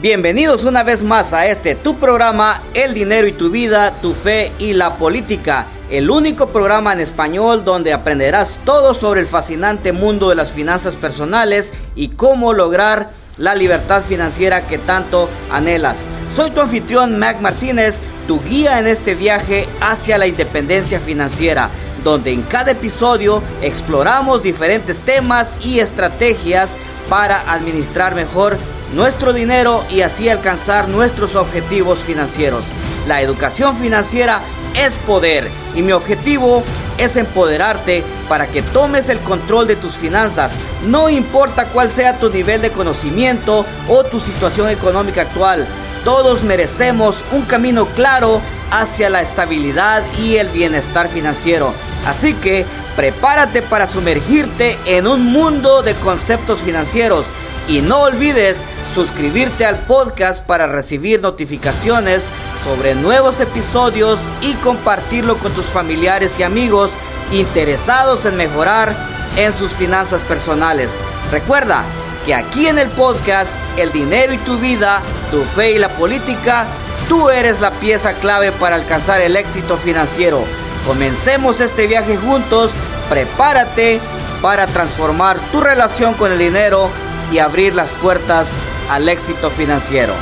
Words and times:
Bienvenidos 0.00 0.64
una 0.64 0.84
vez 0.84 1.02
más 1.02 1.32
a 1.32 1.48
este 1.48 1.74
tu 1.74 1.98
programa 1.98 2.62
El 2.72 2.94
dinero 2.94 3.26
y 3.26 3.32
tu 3.32 3.50
vida, 3.50 3.94
tu 4.00 4.14
fe 4.14 4.52
y 4.60 4.72
la 4.72 4.96
política, 4.96 5.66
el 5.90 6.08
único 6.08 6.50
programa 6.50 6.92
en 6.92 7.00
español 7.00 7.64
donde 7.64 7.92
aprenderás 7.92 8.60
todo 8.64 8.94
sobre 8.94 9.22
el 9.22 9.26
fascinante 9.26 9.90
mundo 9.90 10.28
de 10.28 10.36
las 10.36 10.52
finanzas 10.52 10.94
personales 10.94 11.72
y 11.96 12.10
cómo 12.10 12.52
lograr 12.52 13.10
la 13.38 13.56
libertad 13.56 14.04
financiera 14.04 14.68
que 14.68 14.78
tanto 14.78 15.28
anhelas. 15.50 16.06
Soy 16.36 16.52
tu 16.52 16.60
anfitrión 16.60 17.18
Mac 17.18 17.40
Martínez, 17.40 17.98
tu 18.28 18.40
guía 18.40 18.78
en 18.78 18.86
este 18.86 19.16
viaje 19.16 19.66
hacia 19.80 20.16
la 20.16 20.28
independencia 20.28 21.00
financiera, 21.00 21.70
donde 22.04 22.30
en 22.30 22.42
cada 22.42 22.70
episodio 22.70 23.42
exploramos 23.62 24.44
diferentes 24.44 25.00
temas 25.00 25.56
y 25.60 25.80
estrategias 25.80 26.76
para 27.08 27.52
administrar 27.52 28.14
mejor 28.14 28.56
nuestro 28.94 29.32
dinero 29.32 29.84
y 29.90 30.00
así 30.00 30.28
alcanzar 30.28 30.88
nuestros 30.88 31.36
objetivos 31.36 32.00
financieros. 32.00 32.64
La 33.06 33.22
educación 33.22 33.76
financiera 33.76 34.42
es 34.74 34.92
poder 35.06 35.48
y 35.74 35.82
mi 35.82 35.92
objetivo 35.92 36.62
es 36.98 37.16
empoderarte 37.16 38.02
para 38.28 38.46
que 38.48 38.62
tomes 38.62 39.08
el 39.08 39.18
control 39.20 39.66
de 39.66 39.76
tus 39.76 39.96
finanzas, 39.96 40.52
no 40.86 41.08
importa 41.08 41.66
cuál 41.66 41.90
sea 41.90 42.18
tu 42.18 42.28
nivel 42.28 42.60
de 42.60 42.70
conocimiento 42.70 43.64
o 43.88 44.04
tu 44.04 44.20
situación 44.20 44.68
económica 44.68 45.22
actual. 45.22 45.66
Todos 46.04 46.42
merecemos 46.42 47.24
un 47.32 47.42
camino 47.42 47.86
claro 47.86 48.40
hacia 48.70 49.10
la 49.10 49.22
estabilidad 49.22 50.02
y 50.18 50.36
el 50.36 50.48
bienestar 50.48 51.08
financiero. 51.08 51.72
Así 52.06 52.34
que 52.34 52.66
prepárate 52.96 53.62
para 53.62 53.86
sumergirte 53.86 54.78
en 54.84 55.06
un 55.06 55.24
mundo 55.24 55.82
de 55.82 55.94
conceptos 55.94 56.60
financieros 56.60 57.24
y 57.68 57.80
no 57.80 58.00
olvides 58.00 58.56
suscribirte 58.98 59.64
al 59.64 59.76
podcast 59.76 60.44
para 60.44 60.66
recibir 60.66 61.22
notificaciones 61.22 62.24
sobre 62.64 62.96
nuevos 62.96 63.38
episodios 63.38 64.18
y 64.42 64.54
compartirlo 64.54 65.36
con 65.36 65.52
tus 65.52 65.66
familiares 65.66 66.32
y 66.36 66.42
amigos 66.42 66.90
interesados 67.30 68.24
en 68.24 68.36
mejorar 68.36 68.92
en 69.36 69.56
sus 69.56 69.70
finanzas 69.70 70.20
personales. 70.22 70.90
Recuerda 71.30 71.84
que 72.26 72.34
aquí 72.34 72.66
en 72.66 72.76
el 72.80 72.88
podcast 72.88 73.52
El 73.76 73.92
dinero 73.92 74.32
y 74.32 74.38
tu 74.38 74.58
vida, 74.58 75.00
tu 75.30 75.44
fe 75.44 75.74
y 75.74 75.78
la 75.78 75.90
política, 75.90 76.66
tú 77.08 77.30
eres 77.30 77.60
la 77.60 77.70
pieza 77.70 78.14
clave 78.14 78.50
para 78.50 78.74
alcanzar 78.74 79.20
el 79.20 79.36
éxito 79.36 79.76
financiero. 79.76 80.42
Comencemos 80.84 81.60
este 81.60 81.86
viaje 81.86 82.16
juntos, 82.16 82.72
prepárate 83.08 84.00
para 84.42 84.66
transformar 84.66 85.38
tu 85.52 85.60
relación 85.60 86.14
con 86.14 86.32
el 86.32 86.38
dinero 86.40 86.90
y 87.30 87.38
abrir 87.38 87.76
las 87.76 87.90
puertas 87.90 88.48
al 88.88 89.08
éxito 89.08 89.50
financiero. 89.50 90.14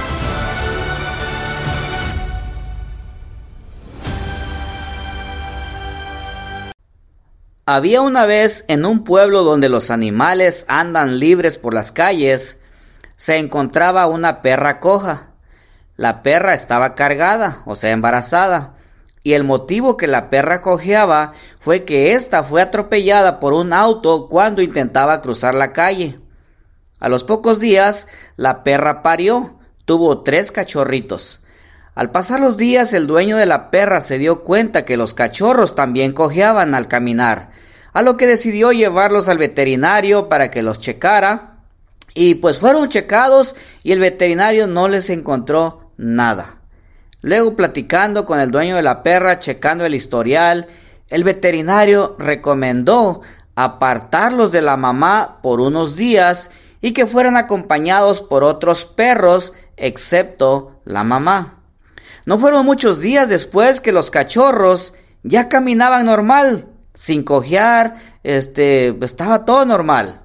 Había 7.65 8.01
una 8.01 8.27
vez 8.27 8.65
en 8.69 8.85
un 8.85 9.05
pueblo 9.05 9.43
donde 9.43 9.69
los 9.69 9.91
animales 9.91 10.65
andan 10.69 11.19
libres 11.19 11.59
por 11.59 11.75
las 11.75 11.91
calles, 11.91 12.61
se 13.17 13.39
encontraba 13.39 14.07
una 14.07 14.43
perra 14.43 14.79
coja. 14.79 15.31
La 15.97 16.23
perra 16.23 16.55
estaba 16.55 16.95
cargada, 16.95 17.63
o 17.67 17.75
sea, 17.75 17.91
embarazada, 17.91 18.75
y 19.23 19.33
el 19.33 19.43
motivo 19.43 19.97
que 19.97 20.07
la 20.07 20.31
perra 20.31 20.61
cojeaba 20.61 21.33
fue 21.59 21.85
que 21.85 22.13
ésta 22.13 22.45
fue 22.45 22.63
atropellada 22.63 23.41
por 23.41 23.53
un 23.53 23.73
auto 23.73 24.29
cuando 24.29 24.63
intentaba 24.63 25.21
cruzar 25.21 25.55
la 25.55 25.73
calle. 25.73 26.21
A 26.99 27.09
los 27.09 27.25
pocos 27.25 27.61
días, 27.61 28.07
la 28.37 28.63
perra 28.65 29.03
parió, 29.03 29.59
tuvo 29.85 30.23
tres 30.23 30.53
cachorritos. 30.53 31.41
Al 31.95 32.11
pasar 32.11 32.41
los 32.41 32.59
días, 32.59 32.93
el 32.93 33.07
dueño 33.07 33.39
de 33.39 33.47
la 33.47 33.71
perra 33.71 34.03
se 34.03 34.19
dio 34.19 34.45
cuenta 34.45 34.85
que 34.85 34.99
los 34.99 35.15
cachorros 35.15 35.75
también 35.75 36.13
cojeaban 36.13 36.75
al 36.75 36.89
caminar, 36.89 37.51
a 37.95 38.03
lo 38.03 38.19
que 38.19 38.27
decidió 38.27 38.73
llevarlos 38.73 39.31
al 39.31 39.39
veterinario 39.39 40.29
para 40.29 40.51
que 40.51 40.63
los 40.63 40.81
checara. 40.81 41.55
Y 42.13 42.37
pues 42.37 42.59
fueron 42.59 42.89
checados 42.89 43.57
y 43.83 43.93
el 43.93 44.01
veterinario 44.01 44.67
no 44.67 44.89
les 44.89 45.09
encontró 45.09 45.93
nada. 45.97 46.57
Luego 47.23 47.57
platicando 47.57 48.27
con 48.27 48.39
el 48.41 48.51
dueño 48.51 48.77
de 48.77 48.83
la 48.83 49.03
perra, 49.03 49.39
checando 49.39 49.87
el 49.87 49.95
historial, 49.95 50.69
el 51.09 51.25
veterinario 51.25 52.17
recomendó 52.19 53.23
apartarlos 53.55 54.53
de 54.53 54.63
la 54.63 54.77
mamá 54.77 55.39
por 55.43 55.61
unos 55.61 55.97
días 55.97 56.51
y 56.87 56.93
que 56.93 57.05
fueran 57.05 57.37
acompañados 57.37 58.23
por 58.23 58.45
otros 58.45 58.85
perros, 58.85 59.55
excepto 59.77 60.79
la 60.85 61.03
mamá. 61.03 61.65
No 62.25 62.39
fueron 62.39 62.65
muchos 62.65 63.01
días 63.01 63.29
después 63.29 63.81
que 63.81 63.91
los 63.91 64.13
cachorros 64.13 64.95
ya 65.25 65.49
caminaban 65.49 66.07
normal, 66.07 66.69
sin 66.95 67.25
cojear, 67.25 67.97
este, 68.23 68.97
estaba 69.05 69.45
todo 69.45 69.65
normal. 69.65 70.21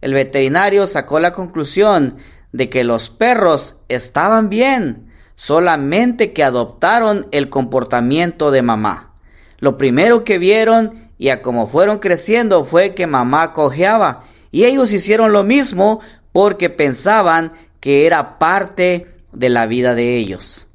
El 0.00 0.14
veterinario 0.14 0.88
sacó 0.88 1.20
la 1.20 1.32
conclusión 1.32 2.16
de 2.50 2.68
que 2.68 2.82
los 2.82 3.08
perros 3.08 3.76
estaban 3.88 4.48
bien, 4.48 5.12
solamente 5.36 6.32
que 6.32 6.42
adoptaron 6.42 7.28
el 7.30 7.48
comportamiento 7.48 8.50
de 8.50 8.62
mamá. 8.62 9.12
Lo 9.60 9.78
primero 9.78 10.24
que 10.24 10.38
vieron 10.38 11.12
y 11.16 11.28
a 11.28 11.42
cómo 11.42 11.68
fueron 11.68 12.00
creciendo 12.00 12.64
fue 12.64 12.90
que 12.90 13.06
mamá 13.06 13.52
cojeaba 13.52 14.24
y 14.54 14.66
ellos 14.66 14.92
hicieron 14.92 15.32
lo 15.32 15.42
mismo 15.42 15.98
porque 16.30 16.70
pensaban 16.70 17.54
que 17.80 18.06
era 18.06 18.38
parte 18.38 19.08
de 19.32 19.48
la 19.48 19.66
vida 19.66 19.96
de 19.96 20.16
ellos. 20.16 20.68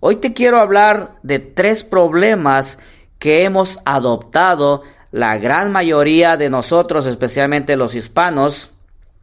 Hoy 0.00 0.16
te 0.16 0.34
quiero 0.34 0.60
hablar 0.60 1.16
de 1.22 1.38
tres 1.38 1.84
problemas 1.84 2.78
que 3.18 3.44
hemos 3.44 3.78
adoptado 3.86 4.82
la 5.10 5.38
gran 5.38 5.72
mayoría 5.72 6.36
de 6.36 6.50
nosotros, 6.50 7.06
especialmente 7.06 7.76
los 7.76 7.94
hispanos, 7.94 8.72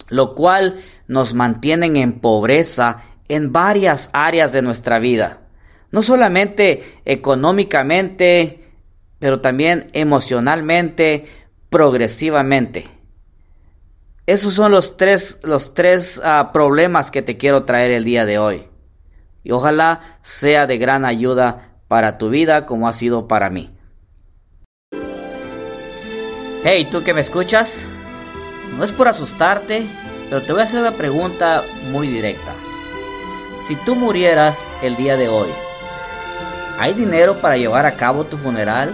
lo 0.09 0.33
cual 0.33 0.79
nos 1.07 1.35
mantienen 1.35 1.95
en 1.95 2.13
pobreza 2.13 3.03
en 3.27 3.51
varias 3.53 4.09
áreas 4.13 4.51
de 4.51 4.63
nuestra 4.63 4.97
vida. 4.97 5.41
No 5.91 6.01
solamente 6.01 7.01
económicamente, 7.05 8.71
pero 9.19 9.41
también 9.41 9.91
emocionalmente, 9.93 11.27
progresivamente. 11.69 13.02
Esos 14.25 14.53
son 14.53 14.71
los 14.71 14.95
tres, 14.95 15.39
los 15.43 15.73
tres 15.73 16.21
ah, 16.23 16.51
problemas 16.53 17.11
que 17.11 17.21
te 17.21 17.35
quiero 17.35 17.65
traer 17.65 17.91
el 17.91 18.05
día 18.05 18.25
de 18.25 18.39
hoy. 18.39 18.69
Y 19.43 19.51
ojalá 19.51 19.99
sea 20.21 20.65
de 20.65 20.77
gran 20.77 21.03
ayuda 21.03 21.73
para 21.89 22.17
tu 22.17 22.29
vida 22.29 22.65
como 22.65 22.87
ha 22.87 22.93
sido 22.93 23.27
para 23.27 23.49
mí. 23.49 23.75
Hey, 26.63 26.87
tú 26.89 27.03
que 27.03 27.13
me 27.13 27.19
escuchas, 27.19 27.85
no 28.77 28.85
es 28.85 28.93
por 28.93 29.09
asustarte, 29.09 29.85
pero 30.29 30.41
te 30.41 30.53
voy 30.53 30.61
a 30.61 30.63
hacer 30.63 30.79
una 30.79 30.93
pregunta 30.93 31.61
muy 31.91 32.07
directa. 32.07 32.53
Si 33.67 33.75
tú 33.75 33.93
murieras 33.95 34.69
el 34.81 34.95
día 34.95 35.17
de 35.17 35.27
hoy, 35.27 35.49
¿hay 36.79 36.93
dinero 36.93 37.41
para 37.41 37.57
llevar 37.57 37.85
a 37.85 37.97
cabo 37.97 38.23
tu 38.23 38.37
funeral? 38.37 38.93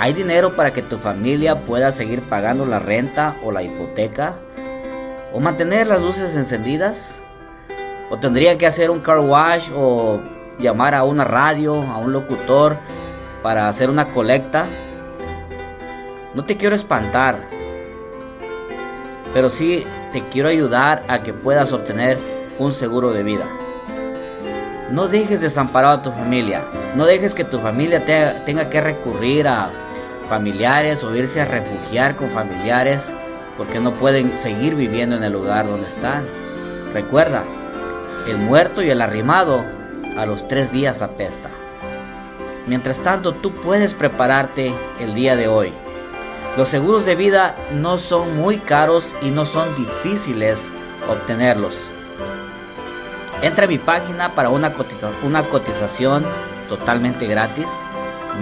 ¿Hay 0.00 0.12
dinero 0.12 0.54
para 0.54 0.72
que 0.72 0.80
tu 0.80 0.96
familia 0.96 1.64
pueda 1.64 1.90
seguir 1.90 2.22
pagando 2.28 2.64
la 2.64 2.78
renta 2.78 3.34
o 3.42 3.50
la 3.50 3.64
hipoteca? 3.64 4.36
¿O 5.34 5.40
mantener 5.40 5.88
las 5.88 6.00
luces 6.00 6.36
encendidas? 6.36 7.20
¿O 8.08 8.16
tendría 8.16 8.56
que 8.56 8.68
hacer 8.68 8.90
un 8.90 9.00
car 9.00 9.18
wash 9.18 9.72
o 9.74 10.20
llamar 10.60 10.94
a 10.94 11.02
una 11.02 11.24
radio, 11.24 11.82
a 11.82 11.96
un 11.96 12.12
locutor 12.12 12.76
para 13.42 13.68
hacer 13.68 13.90
una 13.90 14.04
colecta? 14.12 14.66
No 16.32 16.44
te 16.44 16.56
quiero 16.56 16.76
espantar, 16.76 17.40
pero 19.34 19.50
sí 19.50 19.84
te 20.12 20.22
quiero 20.28 20.48
ayudar 20.48 21.02
a 21.08 21.24
que 21.24 21.32
puedas 21.32 21.72
obtener 21.72 22.18
un 22.60 22.70
seguro 22.70 23.12
de 23.12 23.24
vida. 23.24 23.46
No 24.92 25.08
dejes 25.08 25.40
desamparado 25.40 25.98
a 25.98 26.02
tu 26.02 26.12
familia. 26.12 26.64
No 26.94 27.04
dejes 27.04 27.34
que 27.34 27.44
tu 27.44 27.58
familia 27.58 28.04
tenga 28.44 28.70
que 28.70 28.80
recurrir 28.80 29.48
a 29.48 29.70
familiares 30.28 31.02
o 31.04 31.14
irse 31.14 31.40
a 31.40 31.46
refugiar 31.46 32.16
con 32.16 32.30
familiares 32.30 33.14
porque 33.56 33.80
no 33.80 33.94
pueden 33.94 34.38
seguir 34.38 34.74
viviendo 34.74 35.16
en 35.16 35.24
el 35.24 35.32
lugar 35.32 35.66
donde 35.66 35.88
están. 35.88 36.26
Recuerda, 36.92 37.42
el 38.26 38.38
muerto 38.38 38.82
y 38.82 38.90
el 38.90 39.00
arrimado 39.00 39.64
a 40.16 40.26
los 40.26 40.46
tres 40.48 40.72
días 40.72 41.02
apesta. 41.02 41.50
Mientras 42.66 43.00
tanto, 43.00 43.32
tú 43.32 43.52
puedes 43.52 43.94
prepararte 43.94 44.72
el 45.00 45.14
día 45.14 45.36
de 45.36 45.48
hoy. 45.48 45.72
Los 46.56 46.68
seguros 46.68 47.06
de 47.06 47.14
vida 47.14 47.56
no 47.72 47.98
son 47.98 48.36
muy 48.36 48.58
caros 48.58 49.14
y 49.22 49.30
no 49.30 49.46
son 49.46 49.74
difíciles 49.76 50.70
obtenerlos. 51.08 51.78
Entra 53.42 53.64
a 53.64 53.68
mi 53.68 53.78
página 53.78 54.34
para 54.34 54.50
una, 54.50 54.74
una 55.24 55.44
cotización 55.44 56.26
totalmente 56.68 57.26
gratis. 57.26 57.70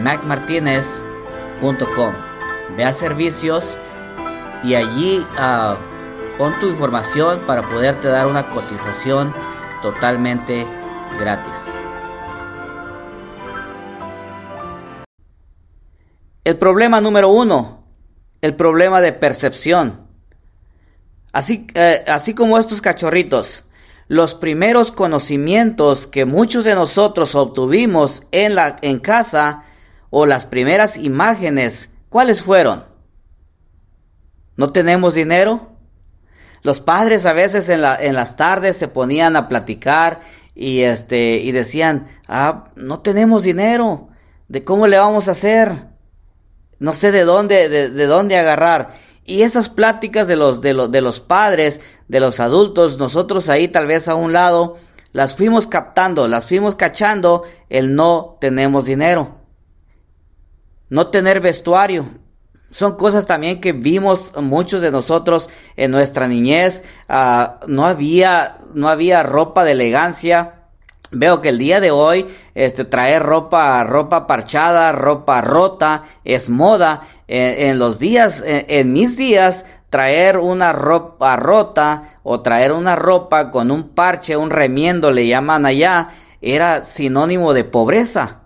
Mac 0.02 0.24
Martínez 0.24 1.04
Ve 2.76 2.84
a 2.84 2.92
servicios 2.92 3.78
y 4.64 4.74
allí 4.74 5.26
ah, 5.36 5.76
Pon 6.38 6.52
tu 6.60 6.68
información 6.68 7.40
para 7.46 7.62
poderte 7.62 8.08
dar 8.08 8.26
una 8.26 8.50
cotización 8.50 9.32
totalmente 9.80 10.66
gratis. 11.18 11.72
El 16.44 16.58
problema 16.58 17.00
número 17.00 17.30
uno, 17.30 17.84
el 18.42 18.54
problema 18.54 19.00
de 19.00 19.14
percepción. 19.14 20.06
Así, 21.32 21.66
eh, 21.74 22.04
así 22.06 22.34
como 22.34 22.58
estos 22.58 22.82
cachorritos, 22.82 23.64
los 24.06 24.34
primeros 24.34 24.92
conocimientos 24.92 26.06
que 26.06 26.26
muchos 26.26 26.64
de 26.64 26.74
nosotros 26.74 27.34
obtuvimos 27.34 28.24
en, 28.30 28.54
la, 28.54 28.76
en 28.82 28.98
casa 28.98 29.64
o 30.10 30.26
las 30.26 30.46
primeras 30.46 30.96
imágenes, 30.96 31.90
¿cuáles 32.08 32.42
fueron? 32.42 32.84
¿No 34.56 34.72
tenemos 34.72 35.14
dinero? 35.14 35.72
Los 36.62 36.80
padres 36.80 37.26
a 37.26 37.32
veces 37.32 37.68
en, 37.68 37.82
la, 37.82 37.96
en 37.96 38.14
las 38.14 38.36
tardes 38.36 38.76
se 38.76 38.88
ponían 38.88 39.36
a 39.36 39.48
platicar 39.48 40.20
y, 40.54 40.80
este, 40.80 41.36
y 41.36 41.52
decían, 41.52 42.08
ah, 42.26 42.70
no 42.74 43.00
tenemos 43.00 43.42
dinero, 43.42 44.08
¿de 44.48 44.64
cómo 44.64 44.86
le 44.86 44.98
vamos 44.98 45.28
a 45.28 45.32
hacer? 45.32 45.70
No 46.78 46.94
sé 46.94 47.12
de 47.12 47.24
dónde, 47.24 47.68
de, 47.68 47.90
de 47.90 48.06
dónde 48.06 48.36
agarrar. 48.36 48.94
Y 49.24 49.42
esas 49.42 49.68
pláticas 49.68 50.28
de 50.28 50.36
los, 50.36 50.60
de, 50.60 50.72
los, 50.72 50.90
de 50.90 51.00
los 51.00 51.20
padres, 51.20 51.80
de 52.08 52.20
los 52.20 52.40
adultos, 52.40 52.98
nosotros 52.98 53.48
ahí 53.48 53.68
tal 53.68 53.86
vez 53.86 54.08
a 54.08 54.14
un 54.14 54.32
lado, 54.32 54.78
las 55.12 55.36
fuimos 55.36 55.66
captando, 55.66 56.28
las 56.28 56.46
fuimos 56.46 56.76
cachando, 56.76 57.42
el 57.68 57.94
no 57.94 58.36
tenemos 58.40 58.84
dinero. 58.86 59.35
No 60.88 61.08
tener 61.08 61.40
vestuario. 61.40 62.06
Son 62.70 62.96
cosas 62.96 63.26
también 63.26 63.60
que 63.60 63.72
vimos 63.72 64.32
muchos 64.36 64.82
de 64.82 64.90
nosotros 64.90 65.48
en 65.76 65.90
nuestra 65.90 66.28
niñez. 66.28 66.84
Ah, 67.08 67.60
no 67.66 67.86
había, 67.86 68.58
no 68.74 68.88
había 68.88 69.22
ropa 69.22 69.64
de 69.64 69.72
elegancia. 69.72 70.56
Veo 71.12 71.40
que 71.40 71.50
el 71.50 71.58
día 71.58 71.80
de 71.80 71.92
hoy, 71.92 72.26
este, 72.54 72.84
traer 72.84 73.22
ropa, 73.22 73.82
ropa 73.84 74.26
parchada, 74.26 74.90
ropa 74.92 75.40
rota, 75.40 76.02
es 76.24 76.50
moda. 76.50 77.02
En, 77.28 77.78
los 77.78 77.98
días, 77.98 78.44
en, 78.46 78.92
mis 78.92 79.16
días, 79.16 79.66
traer 79.88 80.38
una 80.38 80.72
ropa 80.72 81.36
rota 81.36 82.18
o 82.24 82.40
traer 82.40 82.72
una 82.72 82.96
ropa 82.96 83.50
con 83.50 83.70
un 83.70 83.90
parche, 83.90 84.36
un 84.36 84.50
remiendo, 84.50 85.12
le 85.12 85.28
llaman 85.28 85.66
allá, 85.66 86.10
era 86.40 86.84
sinónimo 86.84 87.52
de 87.52 87.64
pobreza. 87.64 88.45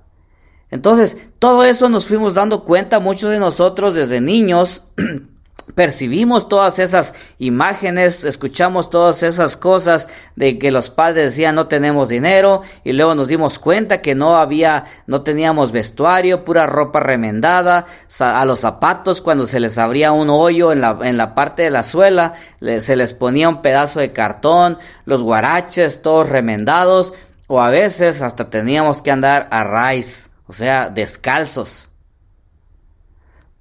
Entonces, 0.70 1.18
todo 1.38 1.64
eso 1.64 1.88
nos 1.88 2.06
fuimos 2.06 2.34
dando 2.34 2.64
cuenta 2.64 3.00
muchos 3.00 3.30
de 3.30 3.38
nosotros 3.38 3.94
desde 3.94 4.20
niños. 4.20 4.84
percibimos 5.70 6.48
todas 6.48 6.78
esas 6.78 7.14
imágenes, 7.38 8.24
escuchamos 8.24 8.90
todas 8.90 9.22
esas 9.22 9.56
cosas 9.56 10.08
de 10.36 10.58
que 10.58 10.70
los 10.70 10.90
padres 10.90 11.24
decían 11.24 11.54
no 11.54 11.66
tenemos 11.68 12.08
dinero 12.08 12.62
y 12.84 12.92
luego 12.92 13.14
nos 13.14 13.28
dimos 13.28 13.58
cuenta 13.58 14.02
que 14.02 14.14
no 14.14 14.36
había, 14.36 14.84
no 15.06 15.22
teníamos 15.22 15.72
vestuario, 15.72 16.44
pura 16.44 16.66
ropa 16.66 17.00
remendada, 17.00 17.86
a 18.18 18.44
los 18.44 18.60
zapatos 18.60 19.20
cuando 19.20 19.46
se 19.46 19.60
les 19.60 19.78
abría 19.78 20.12
un 20.12 20.30
hoyo 20.30 20.72
en 20.72 20.80
la, 20.80 20.98
en 21.02 21.16
la 21.16 21.34
parte 21.34 21.62
de 21.62 21.70
la 21.70 21.82
suela, 21.82 22.34
se 22.78 22.96
les 22.96 23.14
ponía 23.14 23.48
un 23.48 23.62
pedazo 23.62 24.00
de 24.00 24.12
cartón, 24.12 24.78
los 25.04 25.22
guaraches 25.22 26.02
todos 26.02 26.28
remendados 26.28 27.14
o 27.46 27.60
a 27.60 27.70
veces 27.70 28.22
hasta 28.22 28.48
teníamos 28.48 29.02
que 29.02 29.10
andar 29.10 29.48
a 29.50 29.64
raíz, 29.64 30.29
o 30.50 30.52
sea, 30.52 30.88
descalzos. 30.88 31.90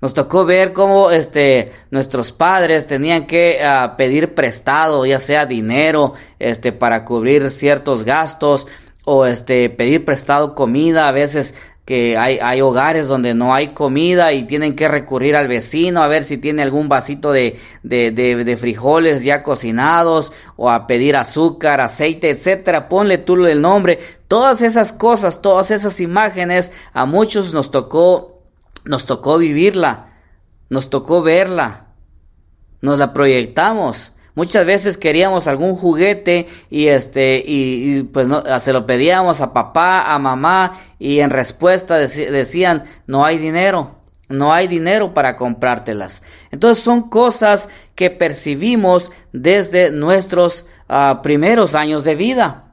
Nos 0.01 0.15
tocó 0.15 0.43
ver 0.43 0.73
cómo 0.73 1.11
este, 1.11 1.71
nuestros 1.91 2.31
padres 2.31 2.87
tenían 2.87 3.27
que 3.27 3.63
ah, 3.63 3.93
pedir 3.95 4.33
prestado, 4.33 5.05
ya 5.05 5.19
sea 5.19 5.45
dinero, 5.45 6.15
este, 6.39 6.71
para 6.71 7.05
cubrir 7.05 7.51
ciertos 7.51 8.03
gastos, 8.05 8.65
o 9.05 9.27
este, 9.27 9.69
pedir 9.69 10.03
prestado 10.03 10.55
comida, 10.55 11.07
a 11.07 11.11
veces 11.11 11.53
que 11.89 12.19
hay, 12.19 12.37
hay, 12.39 12.61
hogares 12.61 13.07
donde 13.07 13.33
no 13.33 13.51
hay 13.51 13.69
comida 13.69 14.31
y 14.31 14.43
tienen 14.43 14.75
que 14.75 14.87
recurrir 14.87 15.35
al 15.35 15.47
vecino 15.47 16.03
a 16.03 16.07
ver 16.07 16.23
si 16.23 16.37
tiene 16.37 16.61
algún 16.61 16.87
vasito 16.87 17.31
de, 17.31 17.59
de, 17.81 18.11
de, 18.11 18.43
de 18.43 18.57
frijoles 18.57 19.23
ya 19.23 19.41
cocinados 19.41 20.31
o 20.55 20.69
a 20.69 20.85
pedir 20.85 21.15
azúcar, 21.15 21.81
aceite, 21.81 22.29
etcétera. 22.29 22.89
Ponle 22.89 23.17
tú 23.17 23.43
el 23.47 23.61
nombre. 23.61 23.97
Todas 24.27 24.61
esas 24.61 24.93
cosas, 24.93 25.41
todas 25.41 25.71
esas 25.71 25.99
imágenes, 25.99 26.71
a 26.93 27.07
muchos 27.07 27.55
nos 27.55 27.71
tocó 27.71 28.43
nos 28.85 29.07
tocó 29.07 29.39
vivirla, 29.39 30.09
nos 30.69 30.91
tocó 30.91 31.23
verla, 31.23 31.87
nos 32.81 32.99
la 32.99 33.13
proyectamos. 33.13 34.13
Muchas 34.39 34.65
veces 34.65 34.97
queríamos 34.97 35.49
algún 35.49 35.75
juguete 35.75 36.47
y 36.69 36.87
este 36.87 37.43
y, 37.45 38.03
pues 38.03 38.29
no, 38.29 38.41
se 38.61 38.71
lo 38.71 38.85
pedíamos 38.85 39.41
a 39.41 39.51
papá, 39.51 40.03
a 40.03 40.17
mamá 40.17 40.79
y 40.97 41.19
en 41.19 41.29
respuesta 41.29 41.97
decían 41.97 42.85
no 43.05 43.25
hay 43.25 43.37
dinero, 43.37 43.97
no 44.29 44.53
hay 44.53 44.69
dinero 44.69 45.13
para 45.13 45.35
comprártelas. 45.35 46.23
Entonces 46.51 46.81
son 46.81 47.09
cosas 47.09 47.67
que 47.95 48.11
percibimos 48.11 49.11
desde 49.33 49.91
nuestros 49.91 50.67
ah, 50.87 51.19
primeros 51.21 51.75
años 51.75 52.05
de 52.05 52.15
vida. 52.15 52.63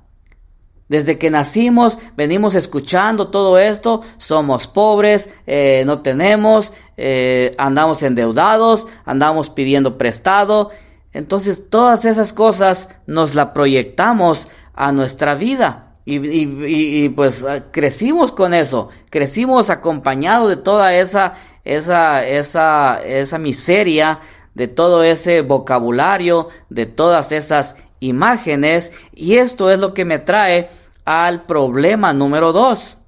Desde 0.89 1.19
que 1.19 1.31
nacimos 1.31 1.99
venimos 2.17 2.55
escuchando 2.55 3.27
todo 3.27 3.59
esto, 3.59 4.03
somos 4.19 4.69
pobres, 4.69 5.31
eh, 5.49 5.83
no 5.85 6.01
tenemos, 6.01 6.73
eh, 6.97 7.57
andamos 7.59 8.05
endeudados, 8.05 8.87
andamos 9.05 9.51
pidiendo 9.51 9.99
prestado. 9.99 10.71
Entonces 11.17 11.71
todas 11.71 12.05
esas 12.05 12.35
cosas 12.35 12.91
nos 13.07 13.35
la 13.35 13.55
proyectamos 13.55 14.49
a 14.75 14.93
nuestra 14.93 15.35
vida. 15.35 15.95
Y, 16.05 16.19
y, 16.19 17.09
pues 17.09 17.43
ah, 17.45 17.65
crecimos 17.73 18.31
con 18.31 18.55
eso, 18.55 18.91
crecimos 19.11 19.71
acompañado 19.71 20.47
de 20.47 20.57
toda 20.57 20.95
esa, 20.95 21.35
esa, 21.65 22.25
esa, 22.25 23.01
esa 23.03 23.39
miseria, 23.39 24.21
de 24.55 24.69
todo 24.69 25.03
ese 25.03 25.41
vocabulario, 25.41 26.49
de 26.69 26.87
todas 26.87 27.33
esas 27.33 27.77
imágenes 27.99 28.93
y 29.13 29.39
esto 29.39 29.71
es 29.71 29.81
lo 29.81 29.95
que 29.95 30.05
me 30.05 30.19
trae 30.19 30.71
al 31.07 31.47
problema 31.47 32.13
número 32.13 32.53
dos. 32.53 32.99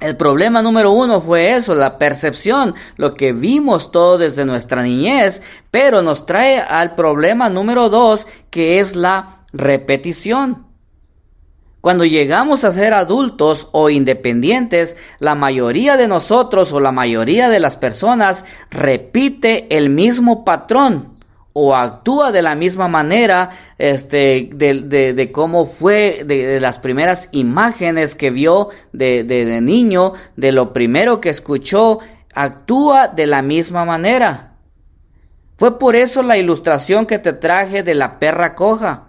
El 0.00 0.16
problema 0.16 0.62
número 0.62 0.92
uno 0.92 1.20
fue 1.20 1.52
eso, 1.52 1.74
la 1.74 1.98
percepción, 1.98 2.74
lo 2.96 3.14
que 3.14 3.34
vimos 3.34 3.92
todo 3.92 4.16
desde 4.16 4.46
nuestra 4.46 4.82
niñez, 4.82 5.42
pero 5.70 6.00
nos 6.00 6.24
trae 6.24 6.58
al 6.58 6.94
problema 6.94 7.50
número 7.50 7.90
dos, 7.90 8.26
que 8.48 8.80
es 8.80 8.96
la 8.96 9.44
repetición. 9.52 10.66
Cuando 11.82 12.06
llegamos 12.06 12.64
a 12.64 12.72
ser 12.72 12.94
adultos 12.94 13.68
o 13.72 13.90
independientes, 13.90 14.96
la 15.18 15.34
mayoría 15.34 15.98
de 15.98 16.08
nosotros 16.08 16.72
o 16.72 16.80
la 16.80 16.92
mayoría 16.92 17.50
de 17.50 17.60
las 17.60 17.76
personas 17.76 18.46
repite 18.70 19.76
el 19.76 19.90
mismo 19.90 20.46
patrón 20.46 21.19
o 21.52 21.74
actúa 21.74 22.32
de 22.32 22.42
la 22.42 22.54
misma 22.54 22.88
manera 22.88 23.50
este, 23.78 24.50
de, 24.52 25.30
cómo 25.32 25.66
fue, 25.66 26.22
de, 26.24 26.60
las 26.60 26.78
primeras 26.78 27.28
imágenes 27.32 28.14
que 28.14 28.30
vio 28.30 28.70
de, 28.92 29.24
de 29.24 29.60
niño, 29.60 30.12
de 30.36 30.52
lo 30.52 30.72
primero 30.72 31.20
que 31.20 31.30
escuchó, 31.30 31.98
actúa 32.34 33.08
de 33.08 33.26
la 33.26 33.42
misma 33.42 33.84
manera. 33.84 34.50
Fue 35.56 35.78
por 35.78 35.94
eso 35.94 36.22
la 36.22 36.38
ilustración 36.38 37.04
que 37.04 37.18
te 37.18 37.34
traje 37.34 37.82
de 37.82 37.94
la 37.94 38.18
perra 38.18 38.54
coja. 38.54 39.08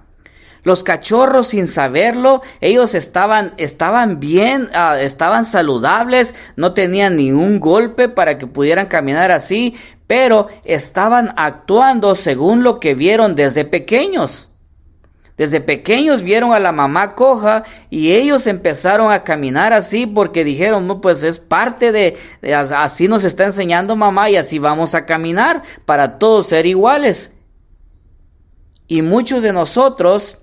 Los 0.63 0.83
cachorros 0.83 1.47
sin 1.47 1.67
saberlo, 1.67 2.41
ellos 2.59 2.93
estaban, 2.93 3.53
estaban 3.57 4.19
bien, 4.19 4.67
ah, 4.75 4.99
estaban 4.99 5.45
saludables, 5.45 6.35
no 6.55 6.73
tenían 6.73 7.15
ningún 7.15 7.59
golpe 7.59 8.09
para 8.09 8.37
que 8.37 8.45
pudieran 8.45 8.85
caminar 8.85 9.31
así, 9.31 9.75
pero 10.11 10.49
estaban 10.65 11.33
actuando 11.37 12.15
según 12.15 12.63
lo 12.63 12.81
que 12.81 12.95
vieron 12.95 13.33
desde 13.33 13.63
pequeños. 13.63 14.49
Desde 15.37 15.61
pequeños 15.61 16.21
vieron 16.21 16.51
a 16.51 16.59
la 16.59 16.73
mamá 16.73 17.15
coja 17.15 17.63
y 17.89 18.11
ellos 18.11 18.45
empezaron 18.45 19.09
a 19.09 19.23
caminar 19.23 19.71
así 19.71 20.05
porque 20.05 20.43
dijeron, 20.43 20.85
no, 20.85 20.99
pues 20.99 21.23
es 21.23 21.39
parte 21.39 21.93
de, 21.93 22.17
así 22.75 23.07
nos 23.07 23.23
está 23.23 23.45
enseñando 23.45 23.95
mamá 23.95 24.29
y 24.29 24.35
así 24.35 24.59
vamos 24.59 24.95
a 24.95 25.05
caminar 25.05 25.63
para 25.85 26.19
todos 26.19 26.47
ser 26.47 26.65
iguales. 26.65 27.37
Y 28.89 29.03
muchos 29.03 29.43
de 29.43 29.53
nosotros 29.53 30.39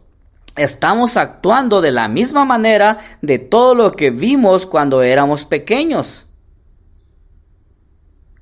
estamos 0.56 1.18
actuando 1.18 1.82
de 1.82 1.92
la 1.92 2.08
misma 2.08 2.46
manera 2.46 2.96
de 3.20 3.38
todo 3.38 3.74
lo 3.74 3.92
que 3.92 4.08
vimos 4.08 4.64
cuando 4.64 5.02
éramos 5.02 5.44
pequeños. 5.44 6.27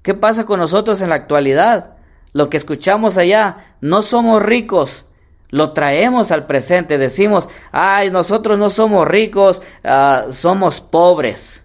¿Qué 0.07 0.15
pasa 0.15 0.47
con 0.47 0.61
nosotros 0.61 1.01
en 1.01 1.09
la 1.09 1.17
actualidad? 1.17 1.97
Lo 2.33 2.49
que 2.49 2.57
escuchamos 2.57 3.19
allá, 3.19 3.75
no 3.81 4.05
somos 4.05 4.41
ricos, 4.41 5.07
lo 5.51 5.73
traemos 5.73 6.31
al 6.31 6.47
presente, 6.47 6.97
decimos, 6.97 7.49
ay, 7.73 8.13
nosotros 8.13 8.57
no 8.57 8.71
somos 8.71 9.09
ricos, 9.09 9.63
ah, 9.83 10.27
somos 10.31 10.81
pobres. 10.81 11.65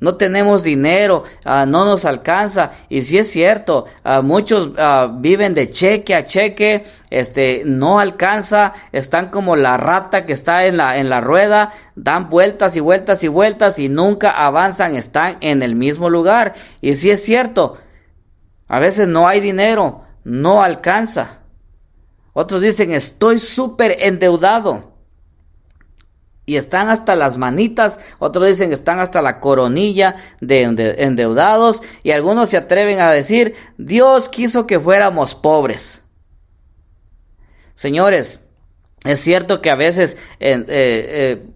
No 0.00 0.16
tenemos 0.16 0.62
dinero, 0.62 1.24
ah, 1.44 1.66
no 1.66 1.84
nos 1.84 2.06
alcanza. 2.06 2.72
Y 2.88 3.02
si 3.02 3.18
es 3.18 3.30
cierto, 3.30 3.84
ah, 4.02 4.22
muchos 4.22 4.70
ah, 4.78 5.14
viven 5.14 5.52
de 5.52 5.68
cheque 5.68 6.14
a 6.14 6.24
cheque, 6.24 6.84
este, 7.10 7.62
no 7.66 8.00
alcanza, 8.00 8.72
están 8.92 9.28
como 9.28 9.56
la 9.56 9.76
rata 9.76 10.24
que 10.24 10.32
está 10.32 10.64
en 10.64 10.78
la, 10.78 10.96
en 10.96 11.10
la 11.10 11.20
rueda, 11.20 11.72
dan 11.94 12.30
vueltas 12.30 12.76
y 12.76 12.80
vueltas 12.80 13.22
y 13.24 13.28
vueltas 13.28 13.78
y 13.78 13.90
nunca 13.90 14.30
avanzan, 14.30 14.96
están 14.96 15.36
en 15.40 15.62
el 15.62 15.74
mismo 15.74 16.08
lugar. 16.08 16.54
Y 16.80 16.94
si 16.94 17.10
es 17.10 17.22
cierto, 17.22 17.78
a 18.68 18.80
veces 18.80 19.06
no 19.06 19.28
hay 19.28 19.40
dinero, 19.40 20.04
no 20.24 20.62
alcanza. 20.62 21.40
Otros 22.32 22.62
dicen, 22.62 22.92
estoy 22.92 23.38
súper 23.38 23.96
endeudado 24.00 24.89
y 26.50 26.56
están 26.56 26.88
hasta 26.88 27.14
las 27.14 27.36
manitas, 27.36 28.00
otros 28.18 28.48
dicen 28.48 28.70
que 28.70 28.74
están 28.74 28.98
hasta 28.98 29.22
la 29.22 29.38
coronilla 29.38 30.16
de, 30.40 30.62
endeudados 30.98 31.80
y 32.02 32.10
algunos 32.10 32.48
se 32.48 32.56
atreven 32.56 32.98
a 32.98 33.12
decir, 33.12 33.54
Dios 33.78 34.28
quiso 34.28 34.66
que 34.66 34.80
fuéramos 34.80 35.36
pobres. 35.36 36.02
Señores, 37.76 38.40
es 39.04 39.20
cierto 39.20 39.62
que 39.62 39.70
a 39.70 39.76
veces 39.76 40.16
eh, 40.40 40.64
eh, 40.66 41.46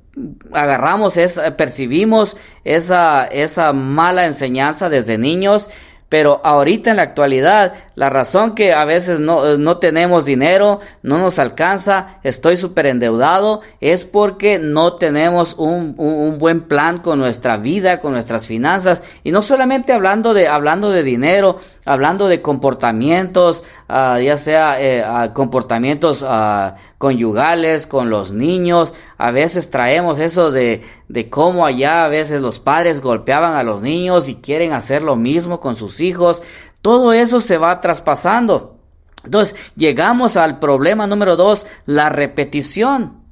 agarramos, 0.52 1.18
percibimos 1.58 2.36
esa, 2.62 3.24
esa 3.24 3.72
mala 3.72 4.26
enseñanza 4.26 4.90
desde 4.90 5.18
niños 5.18 5.70
pero 6.14 6.40
ahorita 6.44 6.92
en 6.92 6.99
la 6.99 7.02
actualidad, 7.02 7.73
la 7.97 8.09
razón 8.09 8.54
que 8.54 8.73
a 8.73 8.85
veces 8.85 9.18
no, 9.18 9.56
no 9.56 9.78
tenemos 9.78 10.25
dinero, 10.25 10.78
no 11.02 11.18
nos 11.18 11.40
alcanza, 11.40 12.21
estoy 12.23 12.56
súper 12.56 12.87
endeudado, 12.87 13.62
es 13.80 14.04
porque 14.04 14.61
no 14.61 14.94
tenemos 14.94 15.56
un, 15.59 15.97
un, 15.99 16.38
buen 16.38 16.68
plan 16.68 16.99
con 16.99 17.18
nuestra 17.18 17.56
vida, 17.56 17.99
con 17.99 18.12
nuestras 18.12 18.47
finanzas. 18.47 19.02
Y 19.25 19.33
no 19.33 19.42
solamente 19.42 19.92
hablando 19.92 20.35
de, 20.35 20.47
hablando 20.47 20.92
de 20.92 21.02
dinero, 21.02 21.59
hablando 21.84 22.28
de 22.28 22.42
comportamientos, 22.42 23.64
uh, 23.88 24.18
ya 24.18 24.36
sea 24.36 24.76
eh, 24.80 25.04
comportamientos 25.34 26.22
uh, 26.22 26.74
conyugales 26.98 27.86
con 27.86 28.10
los 28.10 28.32
niños. 28.32 28.94
A 29.18 29.30
veces 29.30 29.70
traemos 29.70 30.18
eso 30.18 30.50
de, 30.50 30.82
de 31.08 31.30
cómo 31.30 31.66
allá 31.66 32.04
a 32.04 32.08
veces 32.08 32.40
los 32.42 32.58
padres 32.58 33.00
golpeaban 33.00 33.54
a 33.54 33.62
los 33.62 33.82
niños 33.82 34.28
y 34.28 34.36
quieren 34.36 34.72
hacer 34.72 35.02
lo 35.02 35.16
mismo 35.16 35.60
con 35.60 35.76
sus 35.76 36.00
hijos. 36.00 36.42
Todo 36.82 37.12
eso 37.12 37.40
se 37.40 37.58
va 37.58 37.80
traspasando. 37.80 38.76
Entonces, 39.24 39.56
llegamos 39.74 40.36
al 40.36 40.58
problema 40.58 41.06
número 41.06 41.36
dos, 41.36 41.66
la 41.86 42.10
repetición. 42.10 43.24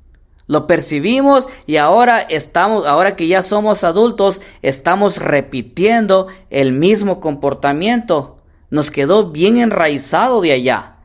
Lo 0.47 0.67
percibimos 0.67 1.49
y 1.67 1.77
ahora 1.77 2.21
estamos, 2.21 2.87
ahora 2.87 3.15
que 3.15 3.29
ya 3.29 3.43
somos 3.43 3.85
adultos, 3.85 4.43
estamos 4.61 5.19
repitiendo 5.19 6.27
el 6.51 6.73
mismo 6.73 7.21
comportamiento 7.21 8.42
nos 8.73 8.91
quedó 8.91 9.31
bien 9.31 9.59
enraizado 9.59 10.41
de 10.41 10.53
allá 10.53 10.97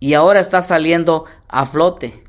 y 0.00 0.14
ahora 0.14 0.40
está 0.40 0.62
saliendo 0.62 1.26
a 1.46 1.64
flote. 1.64 2.24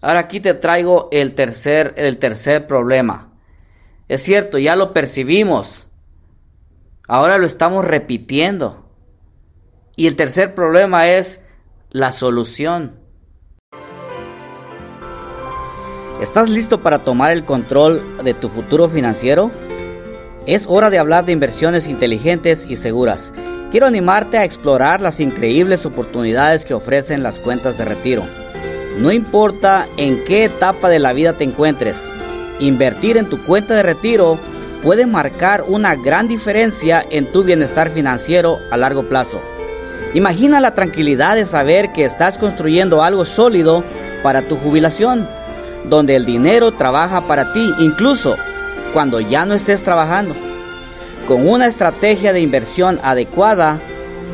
Ahora 0.00 0.20
aquí 0.20 0.38
te 0.38 0.54
traigo 0.54 1.08
el 1.10 1.34
tercer, 1.34 1.94
el 1.96 2.18
tercer 2.18 2.68
problema. 2.68 3.32
Es 4.06 4.22
cierto, 4.22 4.56
ya 4.58 4.76
lo 4.76 4.92
percibimos. 4.92 5.88
Ahora 7.08 7.36
lo 7.36 7.46
estamos 7.46 7.84
repitiendo. 7.84 8.88
Y 9.96 10.06
el 10.06 10.14
tercer 10.14 10.54
problema 10.54 11.08
es 11.08 11.44
la 11.90 12.12
solución. 12.12 13.00
¿Estás 16.20 16.50
listo 16.50 16.82
para 16.82 17.00
tomar 17.00 17.32
el 17.32 17.44
control 17.44 18.16
de 18.22 18.32
tu 18.34 18.48
futuro 18.48 18.88
financiero? 18.88 19.50
Es 20.46 20.66
hora 20.68 20.90
de 20.90 20.98
hablar 20.98 21.24
de 21.24 21.32
inversiones 21.32 21.88
inteligentes 21.88 22.66
y 22.68 22.76
seguras. 22.76 23.32
Quiero 23.70 23.86
animarte 23.86 24.36
a 24.36 24.44
explorar 24.44 25.00
las 25.00 25.18
increíbles 25.18 25.86
oportunidades 25.86 26.66
que 26.66 26.74
ofrecen 26.74 27.22
las 27.22 27.40
cuentas 27.40 27.78
de 27.78 27.86
retiro. 27.86 28.24
No 28.98 29.10
importa 29.10 29.88
en 29.96 30.22
qué 30.26 30.44
etapa 30.44 30.90
de 30.90 30.98
la 30.98 31.14
vida 31.14 31.32
te 31.32 31.44
encuentres, 31.44 32.12
invertir 32.60 33.16
en 33.16 33.30
tu 33.30 33.42
cuenta 33.42 33.74
de 33.74 33.84
retiro 33.84 34.38
puede 34.82 35.06
marcar 35.06 35.64
una 35.66 35.96
gran 35.96 36.28
diferencia 36.28 37.02
en 37.10 37.32
tu 37.32 37.42
bienestar 37.42 37.88
financiero 37.88 38.60
a 38.70 38.76
largo 38.76 39.08
plazo. 39.08 39.40
Imagina 40.12 40.60
la 40.60 40.74
tranquilidad 40.74 41.36
de 41.36 41.46
saber 41.46 41.90
que 41.92 42.04
estás 42.04 42.36
construyendo 42.36 43.02
algo 43.02 43.24
sólido 43.24 43.82
para 44.22 44.42
tu 44.42 44.56
jubilación, 44.56 45.26
donde 45.88 46.16
el 46.16 46.26
dinero 46.26 46.72
trabaja 46.72 47.26
para 47.26 47.54
ti 47.54 47.66
incluso 47.78 48.36
cuando 48.94 49.20
ya 49.20 49.44
no 49.44 49.52
estés 49.52 49.82
trabajando. 49.82 50.34
Con 51.28 51.46
una 51.46 51.66
estrategia 51.66 52.32
de 52.32 52.40
inversión 52.40 53.00
adecuada, 53.02 53.78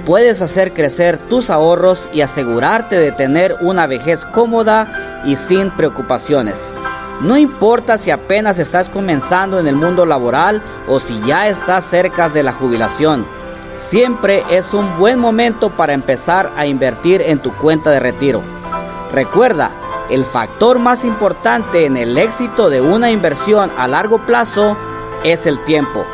puedes 0.05 0.43
hacer 0.43 0.73
crecer 0.73 1.19
tus 1.19 1.50
ahorros 1.50 2.09
y 2.12 2.21
asegurarte 2.21 2.97
de 2.99 3.11
tener 3.11 3.57
una 3.61 3.87
vejez 3.87 4.25
cómoda 4.26 5.23
y 5.25 5.37
sin 5.37 5.71
preocupaciones. 5.71 6.75
No 7.23 7.37
importa 7.37 7.99
si 7.99 8.11
apenas 8.11 8.59
estás 8.59 8.88
comenzando 8.88 9.59
en 9.59 9.67
el 9.67 9.76
mundo 9.76 10.07
laboral 10.07 10.62
o 10.88 11.00
si 11.00 11.19
ya 11.21 11.49
estás 11.49 11.85
cerca 11.85 12.29
de 12.29 12.43
la 12.43 12.52
jubilación, 12.52 13.26
siempre 13.75 14.43
es 14.50 14.75
un 14.75 14.99
buen 14.99 15.19
momento 15.19 15.76
para 15.76 15.93
empezar 15.93 16.50
a 16.57 16.67
invertir 16.67 17.23
en 17.23 17.40
tu 17.40 17.55
cuenta 17.57 17.90
de 17.90 18.00
retiro. 18.00 18.43
Recuerda, 19.12 19.71
el 20.11 20.25
factor 20.25 20.79
más 20.79 21.05
importante 21.05 21.87
en 21.87 21.97
el 21.97 22.19
éxito 22.19 22.69
de 22.69 22.81
una 22.81 23.11
inversión 23.11 23.71
a 23.76 23.87
largo 23.87 24.25
plazo 24.26 24.76
es 25.25 25.47
el 25.47 25.62
tiempo. 25.64 26.05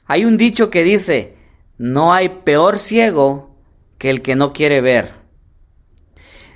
Hay 0.08 0.26
un 0.26 0.38
dicho 0.38 0.70
que 0.70 0.84
dice, 0.84 1.38
no 1.78 2.14
hay 2.14 2.30
peor 2.30 2.80
ciego 2.80 3.56
que 3.98 4.10
el 4.10 4.22
que 4.22 4.36
no 4.36 4.54
quiere 4.54 4.82
ver. 4.82 5.14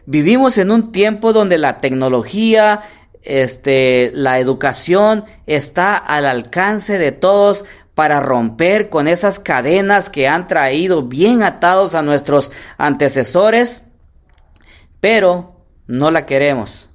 Vivimos 0.06 0.58
en 0.58 0.72
un 0.72 0.92
tiempo 0.92 1.34
donde 1.34 1.58
la 1.58 1.80
tecnología, 1.80 2.82
este, 3.22 4.12
la 4.14 4.40
educación 4.40 5.26
está 5.46 5.96
al 5.96 6.26
alcance 6.26 6.98
de 6.98 7.12
todos 7.12 7.66
para 7.94 8.20
romper 8.20 8.90
con 8.90 9.08
esas 9.08 9.38
cadenas 9.38 10.10
que 10.10 10.28
han 10.28 10.48
traído 10.48 11.04
bien 11.04 11.44
atados 11.44 11.94
a 11.94 12.02
nuestros 12.02 12.52
antecesores, 12.78 13.84
pero 15.00 15.66
no 15.88 16.10
la 16.10 16.26
queremos. 16.26 16.90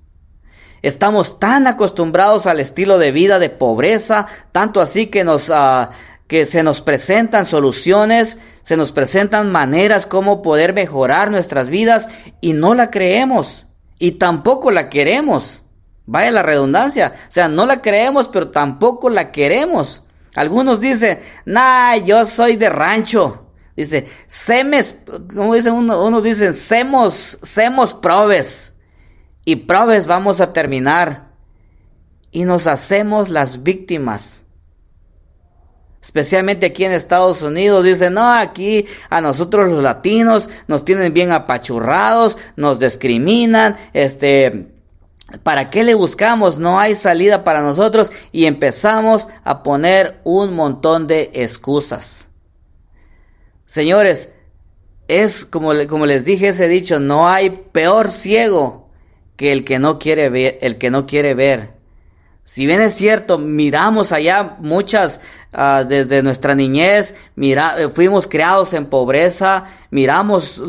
Estamos 0.83 1.39
tan 1.39 1.67
acostumbrados 1.67 2.47
al 2.47 2.61
estilo 2.61 2.99
de 2.99 3.13
vida 3.13 3.39
de 3.39 3.51
pobreza, 3.51 4.27
tanto 4.53 4.81
así 4.81 5.09
que 5.09 5.25
nos 5.25 5.49
uh, 5.49 5.89
que 6.27 6.45
se 6.45 6.63
nos 6.63 6.81
presentan 6.81 7.47
soluciones, 7.47 8.39
se 8.63 8.77
nos 8.77 8.93
presentan 8.93 9.53
maneras 9.53 10.07
como 10.07 10.43
poder 10.43 10.73
mejorar 10.73 11.31
nuestras 11.31 11.71
vidas 11.71 12.09
y 12.41 12.53
no 12.53 12.75
la 12.75 12.91
creemos 12.91 13.67
y 13.99 14.13
tampoco 14.13 14.71
la 14.71 14.89
queremos. 14.89 15.63
Vaya 16.07 16.31
la 16.31 16.43
redundancia, 16.43 17.15
o 17.29 17.33
sea, 17.33 17.49
no 17.49 17.67
la 17.67 17.83
creemos, 17.83 18.29
pero 18.29 18.51
tampoco 18.51 19.09
la 19.11 19.33
queremos. 19.33 20.05
Algunos 20.35 20.81
dicen, 20.81 21.21
nah, 21.45 21.97
yo 21.97 22.25
soy 22.25 22.57
de 22.57 22.69
rancho. 22.69 23.47
Dice, 23.77 24.07
semes, 24.27 25.03
como 25.35 25.55
dicen 25.55 25.75
unos 25.75 26.25
dicen, 26.25 26.55
semos, 26.55 27.39
semos 27.43 27.93
probes. 27.93 28.75
Y 29.45 29.57
probes 29.57 30.07
vamos 30.07 30.41
a 30.41 30.53
terminar. 30.53 31.31
Y 32.31 32.45
nos 32.45 32.67
hacemos 32.67 33.29
las 33.29 33.63
víctimas 33.63 34.46
especialmente 36.07 36.67
aquí 36.67 36.85
en 36.85 36.93
Estados 36.93 37.43
Unidos, 37.43 37.85
dicen, 37.85 38.15
no, 38.15 38.33
aquí 38.33 38.87
a 39.11 39.21
nosotros 39.21 39.69
los 39.69 39.83
latinos 39.83 40.49
nos 40.69 40.85
tienen 40.85 41.13
bien 41.13 41.33
apachurrados, 41.33 42.39
nos 42.55 42.79
discriminan, 42.79 43.77
este, 43.93 44.69
¿para 45.43 45.69
qué 45.69 45.83
le 45.83 45.95
buscamos? 45.95 46.61
No 46.61 46.79
hay 46.79 46.95
salida 46.95 47.43
para 47.43 47.61
nosotros 47.61 48.13
y 48.31 48.47
empezamos 48.47 49.27
a 49.43 49.65
poner 49.65 50.21
un 50.23 50.55
montón 50.55 51.09
de 51.09 51.33
excusas. 51.35 52.29
Señores, 53.67 54.33
es 55.09 55.45
como, 55.45 55.73
como 55.89 56.07
les 56.07 56.25
dije 56.25 56.49
ese 56.49 56.69
dicho, 56.69 57.01
no 57.01 57.29
hay 57.29 57.51
peor 57.73 58.13
ciego 58.13 58.91
que 59.35 59.51
el 59.51 59.65
que 59.65 59.81
no 59.81 59.99
quiere 59.99 60.29
ver, 60.29 60.59
el 60.61 60.79
que 60.79 60.91
no 60.91 61.05
quiere 61.05 61.35
ver. 61.35 61.76
Si 62.47 62.65
bien 62.65 62.81
es 62.81 62.95
cierto, 62.95 63.39
miramos 63.39 64.13
allá 64.13 64.55
muchas, 64.61 65.21
uh, 65.53 65.85
desde 65.85 66.23
nuestra 66.23 66.55
niñez, 66.55 67.17
mira, 67.35 67.91
fuimos 67.93 68.29
creados 68.29 68.73
en 68.73 68.87
pobreza, 68.87 69.65
miramos 69.91 70.63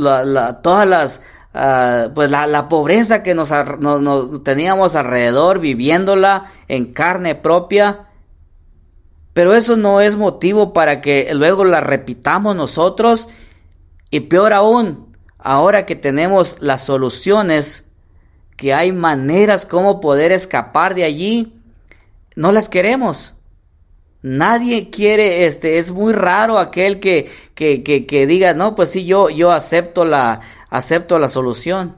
todas 0.64 0.88
las, 0.88 1.22
uh, 1.54 2.12
pues 2.16 2.32
la, 2.32 2.68
pobreza 2.68 3.22
que 3.22 3.36
nos, 3.36 3.52
nos, 3.80 4.02
nos, 4.02 4.44
teníamos 4.44 4.96
alrededor, 4.96 5.60
viviéndola 5.60 6.46
en 6.68 6.94
carne 6.94 7.36
propia. 7.36 8.08
Pero 9.34 9.54
eso 9.54 9.76
no 9.76 10.02
es 10.02 10.18
motivo 10.18 10.74
para 10.74 11.00
que 11.00 11.30
luego 11.36 11.64
la 11.64 11.80
repitamos 11.80 12.56
nosotros. 12.56 13.30
Y 14.10 14.22
peor 14.22 14.54
aún, 14.54 15.16
ahora 15.38 15.86
que 15.86 15.96
tenemos 15.96 16.58
las 16.60 16.84
soluciones, 16.84 17.86
que 18.56 18.74
hay 18.74 18.92
maneras 18.92 19.68
como 19.68 20.00
poder 20.00 20.32
escapar 20.32 20.96
de 20.96 21.04
allí, 21.04 21.54
no 22.38 22.52
las 22.52 22.70
queremos. 22.70 23.34
Nadie 24.22 24.92
quiere, 24.92 25.48
este, 25.48 25.80
es 25.80 25.92
muy 25.92 26.14
raro 26.14 26.60
aquel 26.60 27.00
que, 27.00 27.32
que, 27.56 27.84
que, 27.84 28.28
diga, 28.28 28.54
no, 28.54 28.76
pues 28.76 28.92
sí, 28.92 29.06
yo, 29.06 29.32
yo 29.32 29.52
acepto 29.52 30.06
la, 30.06 30.42
acepto 30.70 31.18
la 31.18 31.30
solución. 31.30 31.98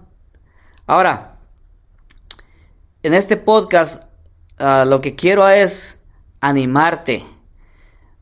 Ahora, 0.88 1.40
en 3.04 3.14
este 3.14 3.36
podcast, 3.36 4.06
uh, 4.62 4.86
lo 4.86 5.02
que 5.02 5.16
quiero 5.16 5.48
es 5.50 6.00
animarte. 6.40 7.26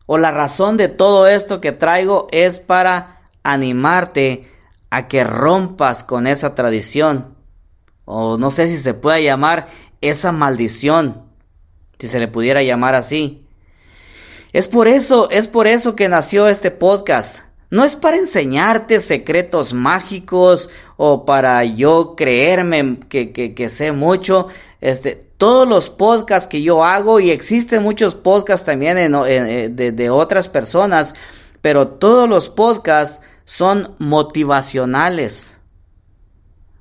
O 0.07 0.17
la 0.17 0.31
razón 0.31 0.75
de 0.75 0.87
todo 0.87 1.27
esto 1.27 1.61
que 1.61 1.71
traigo 1.71 2.29
es 2.31 2.57
para 2.57 3.21
animarte 3.43 4.51
a 4.89 5.07
que 5.07 5.23
rompas 5.23 6.03
con 6.03 6.25
esa 6.25 6.55
tradición. 6.55 7.35
O 8.05 8.39
no 8.39 8.49
sé 8.49 8.67
si 8.69 8.79
se 8.79 8.95
puede 8.95 9.23
llamar 9.23 9.67
esa 10.01 10.31
maldición 10.31 11.26
si 11.99 12.07
se 12.07 12.19
le 12.19 12.27
pudiera 12.27 12.63
llamar 12.63 12.95
así. 12.95 13.43
Es 14.53 14.67
por 14.67 14.87
eso, 14.87 15.29
es 15.29 15.47
por 15.47 15.67
eso 15.67 15.95
que 15.95 16.09
nació 16.09 16.47
este 16.47 16.71
podcast. 16.71 17.41
No 17.69 17.83
es 17.83 17.97
para 17.97 18.17
enseñarte 18.17 19.01
secretos 19.01 19.73
mágicos 19.73 20.69
o 20.95 21.25
para 21.25 21.63
yo 21.65 22.15
creerme 22.15 22.97
que, 23.09 23.33
que, 23.33 23.69
sé 23.69 23.91
mucho. 23.91 24.47
Este, 24.79 25.27
todos 25.37 25.67
los 25.67 25.89
podcasts 25.89 26.47
que 26.47 26.61
yo 26.61 26.85
hago 26.85 27.19
y 27.19 27.31
existen 27.31 27.83
muchos 27.83 28.15
podcasts 28.15 28.65
también 28.65 28.97
en, 28.97 29.75
de, 29.75 29.91
de 29.91 30.09
otras 30.09 30.47
personas, 30.47 31.13
pero 31.61 31.89
todos 31.89 32.29
los 32.29 32.47
podcasts 32.47 33.19
son 33.43 33.95
motivacionales 33.99 35.59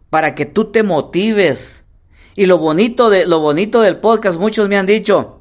para 0.08 0.34
que 0.34 0.46
tú 0.46 0.70
te 0.70 0.84
motives 0.84 1.85
y 2.36 2.46
lo 2.46 2.58
bonito, 2.58 3.08
de, 3.10 3.26
lo 3.26 3.40
bonito 3.40 3.80
del 3.80 3.96
podcast, 3.96 4.38
muchos 4.38 4.68
me 4.68 4.76
han 4.76 4.86
dicho, 4.86 5.40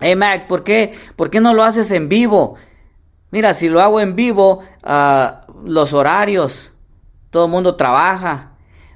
hey 0.00 0.14
Mac, 0.14 0.46
¿por 0.46 0.62
qué, 0.62 0.94
¿por 1.16 1.28
qué 1.28 1.40
no 1.40 1.52
lo 1.52 1.64
haces 1.64 1.90
en 1.90 2.08
vivo? 2.08 2.54
Mira, 3.32 3.52
si 3.52 3.68
lo 3.68 3.82
hago 3.82 4.00
en 4.00 4.14
vivo, 4.14 4.62
uh, 4.84 5.52
los 5.64 5.92
horarios, 5.92 6.72
todo 7.30 7.46
el 7.46 7.50
mundo 7.50 7.74
trabaja, 7.74 8.52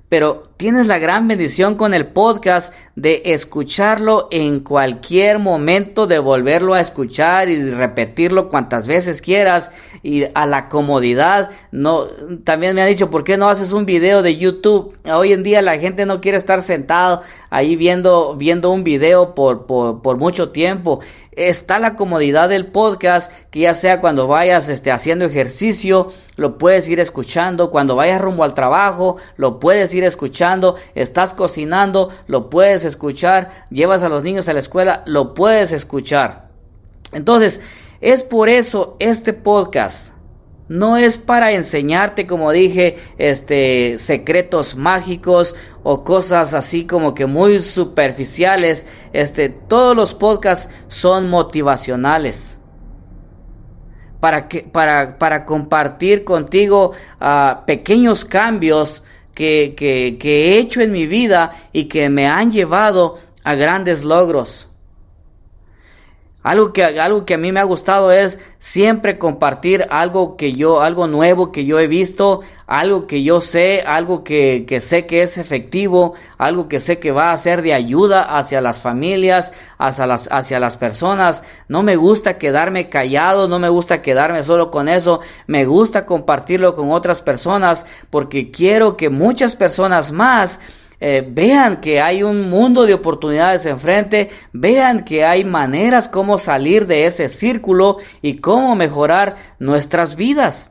pero 0.09 0.50
tienes 0.61 0.89
la 0.89 0.99
gran 0.99 1.27
bendición 1.27 1.75
con 1.75 1.95
el 1.95 2.09
podcast 2.09 2.75
de 2.95 3.23
escucharlo 3.25 4.29
en 4.31 4.61
cualquier 4.61 5.39
momento, 5.39 6.07
de 6.07 6.19
volverlo 6.19 6.75
a 6.75 6.83
escuchar 6.83 7.49
y 7.49 7.71
repetirlo 7.71 8.51
cuantas 8.51 8.87
veces 8.87 9.23
quieras 9.23 9.73
y 10.03 10.25
a 10.35 10.45
la 10.45 10.69
comodidad. 10.69 11.49
No, 11.73 12.05
también 12.45 12.75
me 12.75 12.83
ha 12.83 12.87
dicho, 12.87 13.11
¿por 13.11 13.25
qué 13.25 13.39
no 13.39 13.49
haces 13.49 13.73
un 13.73 13.87
video 13.87 14.23
de 14.23 14.37
YouTube? 14.37 14.95
Hoy 15.11 15.33
en 15.33 15.45
día 15.45 15.63
la 15.63 15.79
gente 15.79 16.05
no 16.05 16.21
quiere 16.21 16.37
estar 16.37 16.61
sentado 16.61 17.23
ahí 17.49 17.75
viendo, 17.75 18.37
viendo 18.37 18.71
un 18.71 18.85
video 18.85 19.35
por, 19.35 19.65
por, 19.65 20.17
mucho 20.19 20.51
tiempo 20.51 21.01
está 21.33 21.79
la 21.79 21.97
comodidad 21.97 22.49
del 22.49 22.67
podcast, 22.67 23.33
que 23.51 23.61
ya 23.61 23.73
sea 23.73 24.01
cuando 24.01 24.27
vayas 24.27 24.69
este, 24.69 24.91
haciendo 24.91 25.25
ejercicio, 25.25 26.13
lo 26.37 26.59
puedes 26.59 26.89
ir 26.89 27.01
escuchando, 27.01 27.71
cuando 27.71 27.97
vayas 27.97 28.21
rumbo 28.21 28.45
al 28.45 28.55
trabajo, 28.55 29.17
lo 29.37 29.59
puedes 29.59 29.95
ir 29.95 30.05
escuchando, 30.05 30.50
estás 30.95 31.35
cocinando, 31.35 32.11
lo 32.27 32.51
puedes 32.51 32.85
escuchar, 32.85 33.51
llevas 33.71 34.03
a 34.03 34.09
los 34.09 34.23
niños 34.23 34.49
a 34.49 34.53
la 34.53 34.61
escuela, 34.61 35.03
lo 35.07 35.35
puedes 35.35 35.73
escuchar. 35.73 36.49
Entonces, 37.13 37.61
es 38.01 38.23
por 38.23 38.49
eso 38.49 38.97
este 38.99 39.33
podcast 39.33 40.15
no 40.71 40.97
es 40.97 41.19
para 41.19 41.51
enseñarte, 41.51 42.29
como 42.29 42.53
dije, 42.53 42.97
este 43.19 43.99
secretos 43.99 44.77
mágicos 44.77 45.57
o 45.83 46.05
cosas 46.05 46.55
así 46.55 46.87
como 46.87 47.13
que 47.13 47.27
muy 47.27 47.61
superficiales. 47.61 48.87
Este, 49.13 49.49
todos 49.49 49.97
los 49.97 50.15
podcasts 50.15 50.73
son 50.87 51.29
motivacionales. 51.29 52.61
Para, 54.21 54.47
que, 54.47 54.61
para, 54.61 55.19
para 55.19 55.45
compartir 55.45 56.23
contigo 56.23 56.93
uh, 57.21 57.65
pequeños 57.67 58.25
cambios 58.25 59.03
que, 59.41 59.73
que, 59.75 60.19
que 60.21 60.53
he 60.53 60.59
hecho 60.59 60.83
en 60.83 60.93
mi 60.93 61.07
vida 61.07 61.53
y 61.73 61.85
que 61.85 62.11
me 62.11 62.29
han 62.29 62.53
llevado 62.53 63.19
a 63.43 63.55
grandes 63.55 64.05
logros. 64.05 64.69
Algo 66.43 66.73
que, 66.73 66.83
algo 66.83 67.27
que 67.27 67.35
a 67.35 67.39
mí 67.39 67.53
me 67.53 67.61
ha 67.61 67.65
gustado 67.65 68.13
es 68.13 68.39
siempre 68.59 69.19
compartir 69.19 69.87
algo 69.91 70.39
que 70.39 70.55
yo, 70.55 70.81
algo 70.81 71.07
nuevo 71.07 71.53
que 71.53 71.67
yo 71.67 71.79
he 71.79 71.87
visto, 71.87 72.41
algo 72.67 73.07
que 73.07 73.23
yo 73.23 73.43
sé, 73.43 73.85
algo 73.87 74.25
que, 74.25 74.65
que, 74.67 74.81
sé 74.81 75.05
que 75.05 75.23
es 75.23 75.37
efectivo, 75.37 76.15
algo 76.39 76.67
que 76.67 76.81
sé 76.81 76.99
que 76.99 77.13
va 77.13 77.33
a 77.33 77.37
ser 77.37 77.61
de 77.61 77.75
ayuda 77.75 78.39
hacia 78.39 78.63
las 78.63 78.81
familias, 78.81 79.53
hacia 79.77 80.07
las, 80.07 80.31
hacia 80.33 80.59
las 80.61 80.79
personas. 80.79 81.45
No 81.69 81.83
me 81.83 81.97
gusta 81.97 82.39
quedarme 82.39 82.89
callado, 82.89 83.47
no 83.47 83.59
me 83.59 83.69
gusta 83.69 84.01
quedarme 84.01 84.43
solo 84.43 84.71
con 84.71 84.89
eso, 84.89 85.21
me 85.47 85.67
gusta 85.67 86.07
compartirlo 86.07 86.75
con 86.75 86.91
otras 86.91 87.21
personas 87.21 87.85
porque 88.09 88.51
quiero 88.51 88.97
que 88.97 89.11
muchas 89.11 89.57
personas 89.57 90.11
más 90.11 90.59
eh, 91.01 91.27
vean 91.27 91.81
que 91.81 92.01
hay 92.01 92.23
un 92.23 92.51
mundo 92.51 92.87
de 92.87 92.95
oportunidades 92.95 93.67
enfrente, 93.67 94.31
vean 94.53 95.05
que 95.05 95.25
hay 95.25 95.45
maneras 95.45 96.09
como 96.09 96.39
salir 96.39 96.87
de 96.87 97.07
ese 97.07 97.29
círculo 97.29 97.97
y 98.23 98.37
cómo 98.37 98.77
mejorar 98.77 99.37
nuestras 99.59 100.17
vidas. 100.17 100.71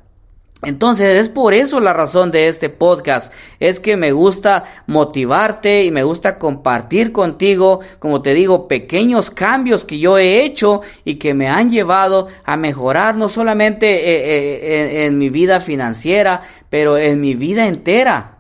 Entonces 0.61 1.15
es 1.15 1.29
por 1.29 1.53
eso 1.53 1.79
la 1.79 1.93
razón 1.93 2.31
de 2.31 2.49
este 2.49 2.67
podcast, 2.67 3.33
es 3.61 3.79
que 3.79 3.95
me 3.95 4.11
gusta 4.11 4.65
motivarte 4.87 5.85
y 5.85 5.91
me 5.91 6.03
gusta 6.03 6.37
compartir 6.37 7.13
contigo, 7.13 7.79
como 7.99 8.21
te 8.21 8.33
digo, 8.33 8.67
pequeños 8.67 9.31
cambios 9.31 9.85
que 9.85 9.99
yo 9.99 10.17
he 10.17 10.43
hecho 10.43 10.81
y 11.05 11.15
que 11.15 11.33
me 11.33 11.47
han 11.47 11.69
llevado 11.69 12.27
a 12.43 12.57
mejorar 12.57 13.15
no 13.15 13.29
solamente 13.29 13.87
eh, 13.87 14.59
eh, 14.61 15.05
en 15.05 15.17
mi 15.17 15.29
vida 15.29 15.61
financiera, 15.61 16.41
pero 16.69 16.97
en 16.97 17.21
mi 17.21 17.35
vida 17.35 17.65
entera. 17.65 18.38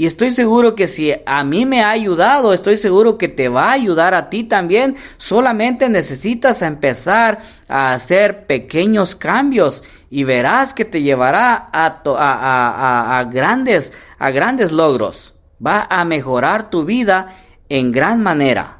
Y 0.00 0.06
estoy 0.06 0.30
seguro 0.30 0.74
que 0.74 0.88
si 0.88 1.12
a 1.26 1.44
mí 1.44 1.66
me 1.66 1.82
ha 1.82 1.90
ayudado, 1.90 2.54
estoy 2.54 2.78
seguro 2.78 3.18
que 3.18 3.28
te 3.28 3.50
va 3.50 3.68
a 3.68 3.72
ayudar 3.72 4.14
a 4.14 4.30
ti 4.30 4.44
también. 4.44 4.96
Solamente 5.18 5.90
necesitas 5.90 6.62
empezar 6.62 7.42
a 7.68 7.92
hacer 7.92 8.46
pequeños 8.46 9.14
cambios 9.14 9.84
y 10.08 10.24
verás 10.24 10.72
que 10.72 10.86
te 10.86 11.02
llevará 11.02 11.68
a, 11.70 13.28
grandes, 13.30 13.92
a 14.18 14.30
grandes 14.30 14.72
logros. 14.72 15.34
Va 15.62 15.86
a 15.90 16.02
mejorar 16.06 16.70
tu 16.70 16.86
vida 16.86 17.36
en 17.68 17.92
gran 17.92 18.22
manera. 18.22 18.78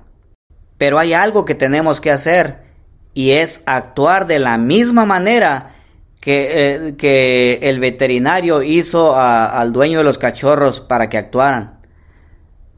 Pero 0.78 0.98
hay 0.98 1.12
algo 1.12 1.44
que 1.44 1.54
tenemos 1.54 2.00
que 2.00 2.12
hacer 2.12 2.62
y 3.12 3.32
es 3.32 3.62
actuar 3.66 4.26
de 4.26 4.38
la 4.38 4.56
misma 4.56 5.04
manera 5.04 5.74
que, 6.20 6.48
eh, 6.50 6.96
que 6.96 7.58
el 7.62 7.80
veterinario 7.80 8.62
hizo 8.62 9.16
al 9.16 9.72
dueño 9.72 9.98
de 9.98 10.04
los 10.04 10.18
cachorros 10.18 10.80
para 10.80 11.08
que 11.08 11.18
actuaran. 11.18 11.80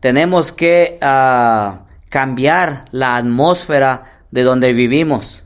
Tenemos 0.00 0.52
que 0.52 0.98
uh, 1.00 1.84
cambiar 2.08 2.86
la 2.90 3.16
atmósfera 3.16 4.24
de 4.30 4.42
donde 4.42 4.72
vivimos. 4.72 5.44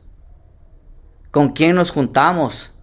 ¿Con 1.31 1.53
quién 1.53 1.75
nos 1.75 1.91
juntamos? 1.91 2.73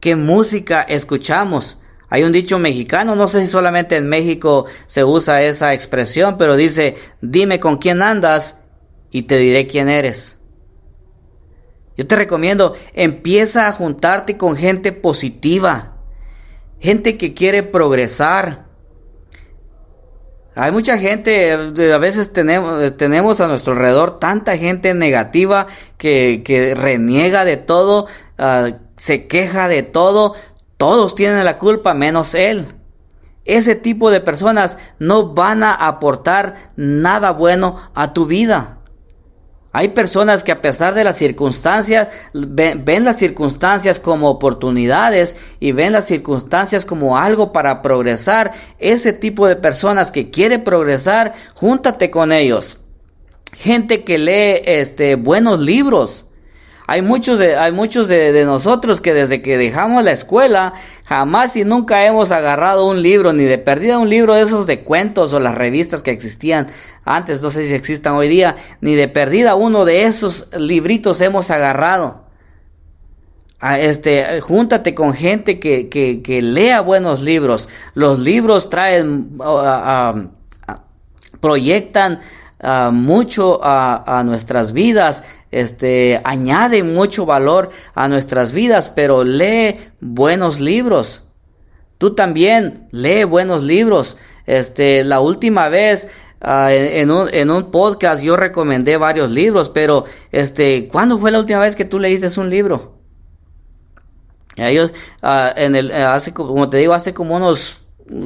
¿Qué 0.00 0.16
música 0.16 0.82
escuchamos? 0.82 1.78
Hay 2.10 2.22
un 2.22 2.32
dicho 2.32 2.58
mexicano, 2.58 3.14
no 3.14 3.28
sé 3.28 3.42
si 3.42 3.46
solamente 3.46 3.96
en 3.96 4.08
México 4.08 4.66
se 4.86 5.04
usa 5.04 5.42
esa 5.42 5.74
expresión, 5.74 6.36
pero 6.38 6.56
dice, 6.56 6.96
dime 7.20 7.60
con 7.60 7.76
quién 7.76 8.00
andas 8.02 8.60
y 9.10 9.22
te 9.22 9.38
diré 9.38 9.66
quién 9.66 9.88
eres. 9.88 10.37
Yo 11.98 12.06
te 12.06 12.14
recomiendo, 12.14 12.76
empieza 12.94 13.66
a 13.66 13.72
juntarte 13.72 14.36
con 14.36 14.56
gente 14.56 14.92
positiva, 14.92 15.96
gente 16.78 17.18
que 17.18 17.34
quiere 17.34 17.64
progresar. 17.64 18.66
Hay 20.54 20.70
mucha 20.70 20.96
gente, 20.96 21.52
a 21.52 21.98
veces 21.98 22.32
tenemos, 22.32 22.96
tenemos 22.96 23.40
a 23.40 23.48
nuestro 23.48 23.72
alrededor 23.72 24.20
tanta 24.20 24.56
gente 24.56 24.94
negativa 24.94 25.66
que, 25.96 26.76
reniega 26.78 27.44
de 27.44 27.56
todo, 27.56 28.06
uh, 28.38 28.76
se 28.96 29.26
queja 29.26 29.66
de 29.66 29.82
todo, 29.82 30.36
todos 30.76 31.16
tienen 31.16 31.44
la 31.44 31.58
culpa 31.58 31.94
menos 31.94 32.36
él. 32.36 32.76
Ese 33.44 33.74
tipo 33.74 34.12
de 34.12 34.20
personas 34.20 34.78
no 35.00 35.34
van 35.34 35.64
a 35.64 35.72
aportar 35.74 36.54
nada 36.76 37.32
bueno 37.32 37.90
a 37.92 38.12
tu 38.12 38.26
vida. 38.26 38.77
Hay 39.72 39.88
personas 39.88 40.44
que 40.44 40.52
a 40.52 40.62
pesar 40.62 40.94
de 40.94 41.04
las 41.04 41.16
circunstancias 41.16 42.08
ven, 42.32 43.04
las 43.04 43.18
circunstancias 43.18 43.98
como 43.98 44.30
oportunidades 44.30 45.36
y 45.60 45.72
ven 45.72 45.92
las 45.92 46.06
circunstancias 46.06 46.86
como 46.86 47.18
algo 47.18 47.52
para 47.52 47.82
progresar. 47.82 48.52
Ese 48.78 49.12
tipo 49.12 49.46
de 49.46 49.56
personas 49.56 50.10
que 50.10 50.30
quiere 50.30 50.58
progresar, 50.58 51.34
júntate 51.54 52.10
con 52.10 52.32
ellos. 52.32 52.78
Gente 53.56 54.04
que 54.04 54.18
lee 54.18 54.62
este 54.64 55.16
buenos 55.16 55.60
libros, 55.60 56.27
hay 56.90 57.02
muchos 57.02 57.38
de, 57.38 57.54
hay 57.54 57.70
muchos 57.70 58.08
de, 58.08 58.46
nosotros 58.46 59.02
que 59.02 59.12
desde 59.12 59.42
que 59.42 59.58
dejamos 59.58 60.02
la 60.02 60.12
escuela 60.12 60.72
jamás 61.04 61.54
y 61.54 61.66
nunca 61.66 62.06
hemos 62.06 62.32
agarrado 62.32 62.88
un 62.88 63.02
libro, 63.02 63.34
ni 63.34 63.44
de 63.44 63.58
perdida 63.58 63.98
un 63.98 64.08
libro 64.08 64.32
de 64.32 64.40
esos 64.40 64.66
de 64.66 64.80
cuentos 64.80 65.34
o 65.34 65.38
las 65.38 65.54
revistas 65.54 66.02
que 66.02 66.12
existían 66.12 66.66
antes, 67.04 67.42
no 67.42 67.50
sé 67.50 67.66
si 67.66 67.74
existan 67.74 68.14
hoy 68.14 68.28
día, 68.28 68.56
ni 68.80 68.94
de 68.94 69.06
perdida 69.06 69.54
uno 69.54 69.84
de 69.84 70.04
esos 70.04 70.48
libritos 70.56 71.20
hemos 71.20 71.50
agarrado. 71.50 72.24
A 73.60 73.78
este, 73.78 74.40
júntate 74.40 74.94
con 74.94 75.12
gente 75.12 75.60
que, 75.60 75.90
que, 75.90 76.22
que, 76.22 76.40
lea 76.40 76.80
buenos 76.80 77.20
libros. 77.20 77.68
Los 77.92 78.18
libros 78.18 78.70
traen, 78.70 79.36
proyectan 81.40 82.20
mucho 82.92 83.62
a, 83.62 84.20
a, 84.20 84.24
nuestras 84.24 84.72
vidas 84.72 85.24
este, 85.50 86.20
añade 86.24 86.82
mucho 86.82 87.26
valor 87.26 87.70
a 87.94 88.08
nuestras 88.08 88.52
vidas, 88.52 88.90
pero 88.94 89.24
lee 89.24 89.78
buenos 90.00 90.60
libros. 90.60 91.24
Tú 91.98 92.14
también 92.14 92.88
lee 92.92 93.24
buenos 93.24 93.62
libros. 93.62 94.18
Este, 94.46 95.04
la 95.04 95.20
última 95.20 95.68
vez 95.68 96.08
ah, 96.40 96.72
en, 96.72 97.10
un, 97.10 97.28
en, 97.32 97.50
un, 97.50 97.70
podcast 97.70 98.22
yo 98.22 98.36
recomendé 98.36 98.96
varios 98.96 99.30
libros, 99.30 99.68
pero 99.68 100.04
este, 100.32 100.88
¿cuándo 100.88 101.18
fue 101.18 101.30
la 101.30 101.38
última 101.38 101.60
vez 101.60 101.76
que 101.76 101.84
tú 101.84 101.98
leíste 101.98 102.40
un 102.40 102.48
libro? 102.48 102.98
Ellos, 104.56 104.92
ah, 105.22 105.52
en 105.56 105.76
el, 105.76 105.92
hace, 105.92 106.32
como 106.32 106.68
te 106.68 106.78
digo, 106.78 106.94
hace 106.94 107.14
como 107.14 107.36
unos, 107.36 107.82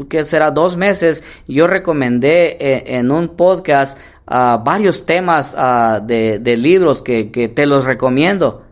que 0.08 0.24
será 0.24 0.50
dos 0.50 0.76
meses, 0.76 1.24
yo 1.46 1.66
recomendé 1.66 2.56
eh, 2.60 2.98
en 2.98 3.10
un 3.10 3.28
podcast 3.28 3.98
varios 4.26 5.06
temas 5.06 5.56
de, 6.06 6.56
libros 6.56 7.02
que, 7.02 7.52
te 7.54 7.66
los 7.66 7.84
recomiendo. 7.84 8.62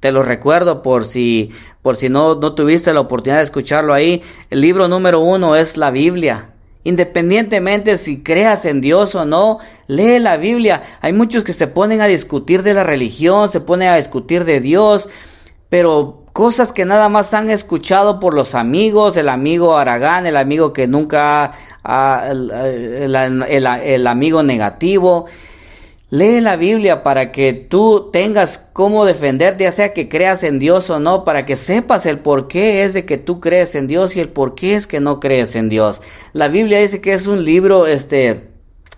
Te 0.00 0.12
los 0.12 0.26
recuerdo 0.26 0.82
por 0.82 1.06
si, 1.06 1.50
por 1.80 1.96
si 1.96 2.10
no, 2.10 2.34
no 2.34 2.54
tuviste 2.54 2.92
la 2.92 3.00
oportunidad 3.00 3.38
de 3.38 3.44
escucharlo 3.44 3.94
ahí. 3.94 4.22
El 4.50 4.60
libro 4.60 4.86
número 4.86 5.20
uno 5.20 5.56
es 5.56 5.78
la 5.78 5.90
Biblia. 5.90 6.50
Independientemente 6.84 7.96
si 7.96 8.22
creas 8.22 8.66
en 8.66 8.82
Dios 8.82 9.14
o 9.14 9.24
no, 9.24 9.60
lee 9.86 10.18
la 10.18 10.36
Biblia. 10.36 10.82
Hay 11.00 11.14
muchos 11.14 11.42
que 11.42 11.54
se 11.54 11.66
ponen 11.66 12.02
a 12.02 12.06
discutir 12.06 12.62
de 12.62 12.74
la 12.74 12.84
religión, 12.84 13.48
se 13.50 13.60
ponen 13.60 13.88
a 13.88 13.96
discutir 13.96 14.44
de 14.44 14.60
Dios, 14.60 15.08
pero 15.70 16.23
cosas 16.34 16.72
que 16.72 16.84
nada 16.84 17.08
más 17.08 17.32
han 17.32 17.48
escuchado 17.48 18.18
por 18.18 18.34
los 18.34 18.56
amigos, 18.56 19.16
el 19.16 19.28
amigo 19.28 19.76
Aragán, 19.76 20.26
el 20.26 20.36
amigo 20.36 20.72
que 20.72 20.88
nunca, 20.88 21.52
el, 22.28 22.50
el, 22.50 24.06
amigo 24.08 24.42
negativo. 24.42 25.26
Lee 26.10 26.40
la 26.40 26.56
Biblia 26.56 27.04
para 27.04 27.30
que 27.30 27.52
tú 27.52 28.10
tengas 28.12 28.58
cómo 28.72 29.04
defenderte, 29.04 29.62
ya 29.62 29.70
sea 29.70 29.92
que 29.92 30.08
creas 30.08 30.42
en 30.42 30.58
Dios 30.58 30.90
o 30.90 30.98
no, 30.98 31.24
para 31.24 31.46
que 31.46 31.54
sepas 31.54 32.04
el 32.04 32.18
por 32.18 32.48
qué 32.48 32.82
es 32.82 32.94
de 32.94 33.06
que 33.06 33.16
tú 33.16 33.38
crees 33.38 33.76
en 33.76 33.86
Dios 33.86 34.16
y 34.16 34.20
el 34.20 34.28
por 34.28 34.56
qué 34.56 34.74
es 34.74 34.88
que 34.88 34.98
no 34.98 35.20
crees 35.20 35.54
en 35.54 35.68
Dios. 35.68 36.02
La 36.32 36.48
Biblia 36.48 36.80
dice 36.80 37.00
que 37.00 37.12
es 37.12 37.28
un 37.28 37.44
libro, 37.44 37.86
este, 37.86 38.48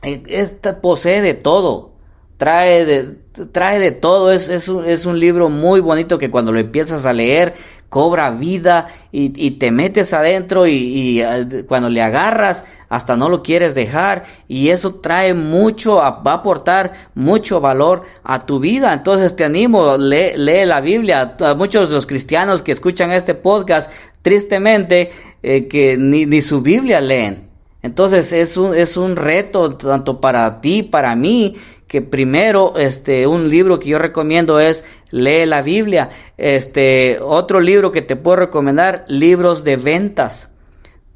este 0.02 0.72
posee 0.72 1.20
de 1.20 1.34
todo 1.34 1.95
trae 2.36 2.84
de, 2.84 3.04
trae 3.52 3.78
de 3.78 3.92
todo, 3.92 4.30
es, 4.30 4.48
es, 4.48 4.68
un, 4.68 4.84
es, 4.84 5.06
un, 5.06 5.18
libro 5.18 5.48
muy 5.48 5.80
bonito 5.80 6.18
que 6.18 6.30
cuando 6.30 6.52
lo 6.52 6.58
empiezas 6.58 7.06
a 7.06 7.12
leer 7.12 7.54
cobra 7.88 8.30
vida 8.30 8.88
y, 9.10 9.32
y 9.46 9.52
te 9.52 9.70
metes 9.70 10.12
adentro 10.12 10.66
y, 10.66 11.22
eh, 11.22 11.64
cuando 11.66 11.88
le 11.88 12.02
agarras 12.02 12.64
hasta 12.88 13.16
no 13.16 13.28
lo 13.28 13.42
quieres 13.42 13.74
dejar 13.74 14.24
y 14.48 14.68
eso 14.68 14.96
trae 14.96 15.34
mucho, 15.34 15.96
va 15.96 16.32
a 16.32 16.34
aportar 16.34 16.92
mucho 17.14 17.60
valor 17.60 18.02
a 18.22 18.44
tu 18.44 18.60
vida. 18.60 18.92
Entonces 18.92 19.34
te 19.34 19.44
animo, 19.44 19.96
lee, 19.96 20.32
lee 20.36 20.66
la 20.66 20.80
Biblia. 20.80 21.36
Muchos 21.56 21.88
de 21.88 21.94
los 21.94 22.06
cristianos 22.06 22.62
que 22.62 22.72
escuchan 22.72 23.12
este 23.12 23.34
podcast, 23.34 23.90
tristemente, 24.20 25.10
eh, 25.42 25.66
que 25.68 25.96
ni, 25.96 26.26
ni 26.26 26.42
su 26.42 26.60
Biblia 26.60 27.00
leen. 27.00 27.46
Entonces 27.82 28.32
es 28.32 28.56
un, 28.56 28.74
es 28.74 28.96
un 28.96 29.14
reto 29.14 29.76
tanto 29.76 30.20
para 30.20 30.60
ti, 30.60 30.82
para 30.82 31.14
mí, 31.14 31.54
que 31.86 32.02
primero, 32.02 32.74
este, 32.76 33.26
un 33.26 33.48
libro 33.48 33.78
que 33.78 33.90
yo 33.90 33.98
recomiendo 33.98 34.58
es 34.58 34.84
Lee 35.10 35.46
la 35.46 35.62
Biblia. 35.62 36.10
Este, 36.36 37.18
otro 37.20 37.60
libro 37.60 37.92
que 37.92 38.02
te 38.02 38.16
puedo 38.16 38.36
recomendar, 38.36 39.04
libros 39.08 39.62
de 39.64 39.76
ventas. 39.76 40.50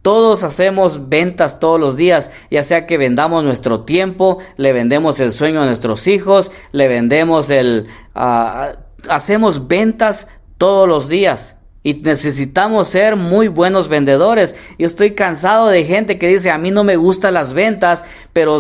Todos 0.02 0.44
hacemos 0.44 1.10
ventas 1.10 1.60
todos 1.60 1.78
los 1.78 1.96
días, 1.96 2.30
ya 2.50 2.64
sea 2.64 2.86
que 2.86 2.96
vendamos 2.96 3.44
nuestro 3.44 3.82
tiempo, 3.82 4.38
le 4.56 4.72
vendemos 4.72 5.20
el 5.20 5.32
sueño 5.32 5.60
a 5.60 5.66
nuestros 5.66 6.06
hijos, 6.06 6.50
le 6.72 6.88
vendemos 6.88 7.50
el... 7.50 7.86
Ah, 8.14 8.72
hacemos 9.10 9.68
ventas 9.68 10.28
todos 10.56 10.88
los 10.88 11.08
días. 11.08 11.59
Y 11.82 11.94
necesitamos 11.94 12.88
ser 12.88 13.16
muy 13.16 13.48
buenos 13.48 13.88
vendedores. 13.88 14.54
Yo 14.78 14.86
estoy 14.86 15.12
cansado 15.12 15.68
de 15.68 15.84
gente 15.84 16.18
que 16.18 16.28
dice, 16.28 16.50
a 16.50 16.58
mí 16.58 16.70
no 16.70 16.84
me 16.84 16.96
gustan 16.96 17.34
las 17.34 17.54
ventas, 17.54 18.04
pero, 18.32 18.58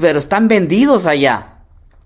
pero 0.00 0.18
están 0.18 0.48
vendidos 0.48 1.06
allá. 1.06 1.54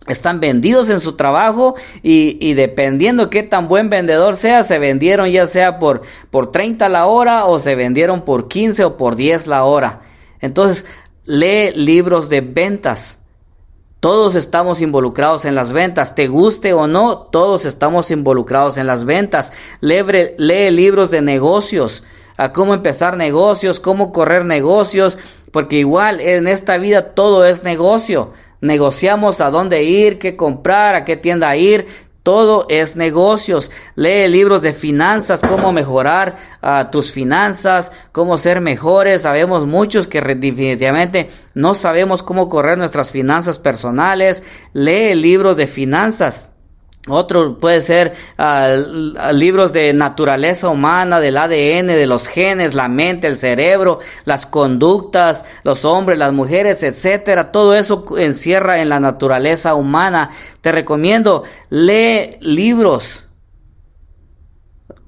Están 0.09 0.41
vendidos 0.41 0.91
en 0.91 1.01
su 1.01 1.15
trabajo 1.15 1.77
y, 2.03 2.37
y, 2.41 2.55
dependiendo 2.55 3.31
qué 3.31 3.45
tan 3.45 3.69
buen 3.69 3.89
vendedor 3.89 4.37
sea, 4.37 4.65
se 4.65 4.81
vendieron 4.81 5.31
ya 5.31 5.47
sea 5.47 5.79
por, 5.79 6.03
por 6.31 6.51
30 6.51 6.89
la 6.89 7.07
hora 7.07 7.45
o 7.45 7.61
se 7.61 7.77
vendieron 7.77 8.23
por 8.23 8.49
15 8.49 8.85
o 8.85 8.97
por 8.97 9.15
10 9.15 9.47
la 9.47 9.63
hora. 9.63 10.01
Entonces, 10.41 10.87
lee 11.25 11.71
libros 11.75 12.29
de 12.29 12.41
ventas. 12.41 13.22
Todos 14.03 14.35
estamos 14.35 14.83
involucrados 14.83 15.45
en 15.45 15.55
las 15.55 15.73
ventas, 15.73 16.17
te 16.17 16.27
guste 16.27 16.73
o 16.73 16.89
no, 16.89 17.19
todos 17.19 17.65
estamos 17.65 18.11
involucrados 18.11 18.77
en 18.77 18.89
las 18.89 19.05
ventas. 19.05 19.53
Lee, 19.81 20.03
lee 20.39 20.73
libros 20.73 21.13
de 21.13 21.23
negocios, 21.23 22.03
a 22.37 22.53
cómo 22.53 22.75
empezar 22.75 23.17
negocios, 23.17 23.79
cómo 23.79 24.11
correr 24.11 24.45
negocios, 24.45 25.19
porque 25.53 25.77
igual 25.77 26.21
en 26.21 26.49
esta 26.49 26.79
vida 26.79 27.15
todo 27.15 27.45
es 27.45 27.63
negocio. 27.63 28.33
Negociamos 28.61 29.41
a 29.41 29.51
dónde 29.53 29.85
ir, 29.85 30.19
qué 30.19 30.35
comprar, 30.35 30.97
a 30.97 31.05
qué 31.05 31.17
tienda 31.17 31.55
ir. 31.55 31.87
Todo 32.23 32.67
es 32.69 32.95
negocios. 32.95 33.73
Lee 33.97 34.29
libros 34.29 34.63
de 34.63 34.73
finanzas, 34.73 35.41
cómo 35.41 35.73
mejorar 35.73 36.37
ah, 36.61 36.89
tus 36.93 37.11
finanzas, 37.11 37.91
cómo 38.13 38.39
ser 38.39 38.61
mejores. 38.61 39.23
Sabemos 39.23 39.67
muchos 39.67 40.07
que 40.07 40.21
definitivamente 40.21 41.31
no 41.55 41.75
sabemos 41.75 42.23
cómo 42.23 42.49
correr 42.49 42.79
nuestras 42.79 43.11
finanzas 43.11 43.59
personales. 43.59 44.45
Lee 44.73 45.15
libros 45.15 45.57
de 45.57 45.67
finanzas. 45.67 46.52
Otro 47.09 47.59
puede 47.59 47.81
ser 47.81 48.15
ah, 48.39 48.77
libros 49.33 49.73
de 49.73 49.93
naturaleza 49.93 50.69
humana, 50.69 51.19
del 51.19 51.37
ADN, 51.37 51.89
de 51.89 52.07
los 52.07 52.29
genes, 52.29 52.75
la 52.75 52.87
mente, 52.87 53.27
el 53.27 53.37
cerebro, 53.37 53.99
las 54.25 54.47
conductas, 54.47 55.45
los 55.65 55.85
hombres, 55.85 56.17
las 56.17 56.33
mujeres, 56.33 56.85
etcétera. 56.85 57.51
Todo 57.51 57.75
eso 57.75 58.05
encierra 58.19 58.81
en 58.81 58.89
la 58.89 59.01
naturaleza 59.01 59.75
humana. 59.75 60.31
Te 60.61 60.71
recomiendo, 60.71 61.43
lee 61.71 62.37
libros 62.41 63.25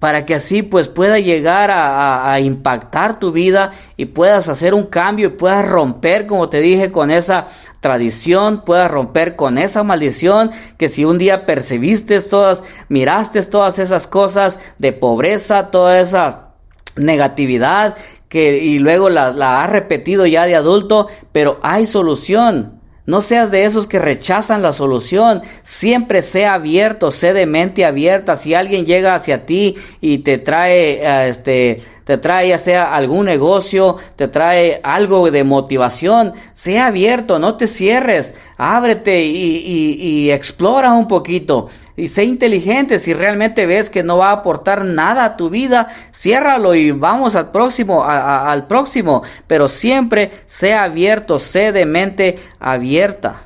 para 0.05 0.27
que 0.27 0.35
así 0.35 0.62
pues 0.62 0.88
pueda 0.88 1.19
llegar 1.19 1.71
a, 1.73 2.38
impactar 2.38 3.19
tu 3.19 3.33
vida 3.33 3.73
y 3.97 4.05
puedas 4.05 4.51
hacer 4.51 4.75
un 4.75 4.85
cambio 4.85 5.29
y 5.29 5.31
puedas 5.31 5.67
romper, 5.67 6.27
como 6.27 6.51
te 6.51 6.61
dije, 6.61 6.93
con 6.93 7.11
esa 7.11 7.47
tradición, 7.81 8.67
puedas 8.67 8.90
romper 8.90 9.35
con 9.35 9.57
esa 9.57 9.83
maldición 9.83 10.51
que 10.77 10.90
si 10.90 11.07
un 11.07 11.17
día 11.17 11.47
percibiste 11.47 12.21
todas, 12.21 12.64
miraste 12.90 13.43
todas 13.45 13.79
esas 13.79 14.07
cosas 14.07 14.61
de 14.77 14.93
pobreza, 14.93 15.71
toda 15.71 15.99
esa 15.99 16.51
negatividad 16.97 17.97
que 18.29 18.59
y 18.59 18.81
luego 18.81 19.09
la, 19.09 19.31
la 19.31 19.64
has 19.64 19.71
repetido 19.71 20.27
ya 20.27 20.45
de 20.45 20.55
adulto, 20.55 21.09
pero 21.33 21.61
hay 21.62 21.87
solución. 21.87 22.73
No 23.07 23.21
seas 23.21 23.51
de 23.51 23.64
esos 23.64 23.87
que 23.87 23.99
rechazan 23.99 24.62
la 24.62 24.73
solución. 24.73 25.43
Siempre 25.62 26.23
sea 26.23 26.55
abierto, 26.55 27.11
sé 27.11 27.35
de 27.35 27.45
mente 27.47 27.85
abierta. 27.85 28.35
Si 28.37 28.55
alguien 28.55 28.87
llega 28.87 29.14
hacia 29.14 29.45
ti 29.45 29.77
y 30.01 30.19
te 30.19 30.38
trae, 30.38 31.01
eh, 31.03 31.29
este, 31.29 31.83
te 32.05 32.19
trae 32.19 32.49
ya 32.49 32.59
sea 32.59 32.95
algún 32.95 33.27
negocio, 33.27 33.97
te 34.17 34.29
trae 34.29 34.81
algo 34.83 35.31
de 35.31 35.45
motivación, 35.45 36.35
sea 36.55 36.87
abierto, 36.87 37.38
no 37.38 37.57
te 37.57 37.67
cierres, 37.67 38.35
ábrete 38.57 39.25
y, 39.25 39.57
y, 39.57 40.03
y 40.03 40.31
explora 40.31 40.93
un 40.93 41.09
poquito 41.09 41.69
y 41.97 42.09
sé 42.09 42.25
inteligente. 42.25 42.99
Si 42.99 43.14
realmente 43.14 43.67
ves 43.67 43.90
que 43.90 44.03
no 44.03 44.19
va 44.19 44.31
a 44.31 44.33
aportar 44.33 44.85
nada 44.85 45.25
a 45.25 45.37
tu 45.37 45.51
vida, 45.51 45.88
ciérralo 46.12 46.75
y 46.75 46.90
vamos 46.90 47.37
al 47.37 47.51
próximo, 47.51 48.05
al 48.05 48.67
próximo. 48.67 49.23
Pero 49.47 49.69
siempre 49.69 50.31
sé 50.47 50.75
abierto, 50.75 51.38
sé 51.38 51.73
de 51.73 51.87
mente 51.87 52.38
abierta. 52.59 53.37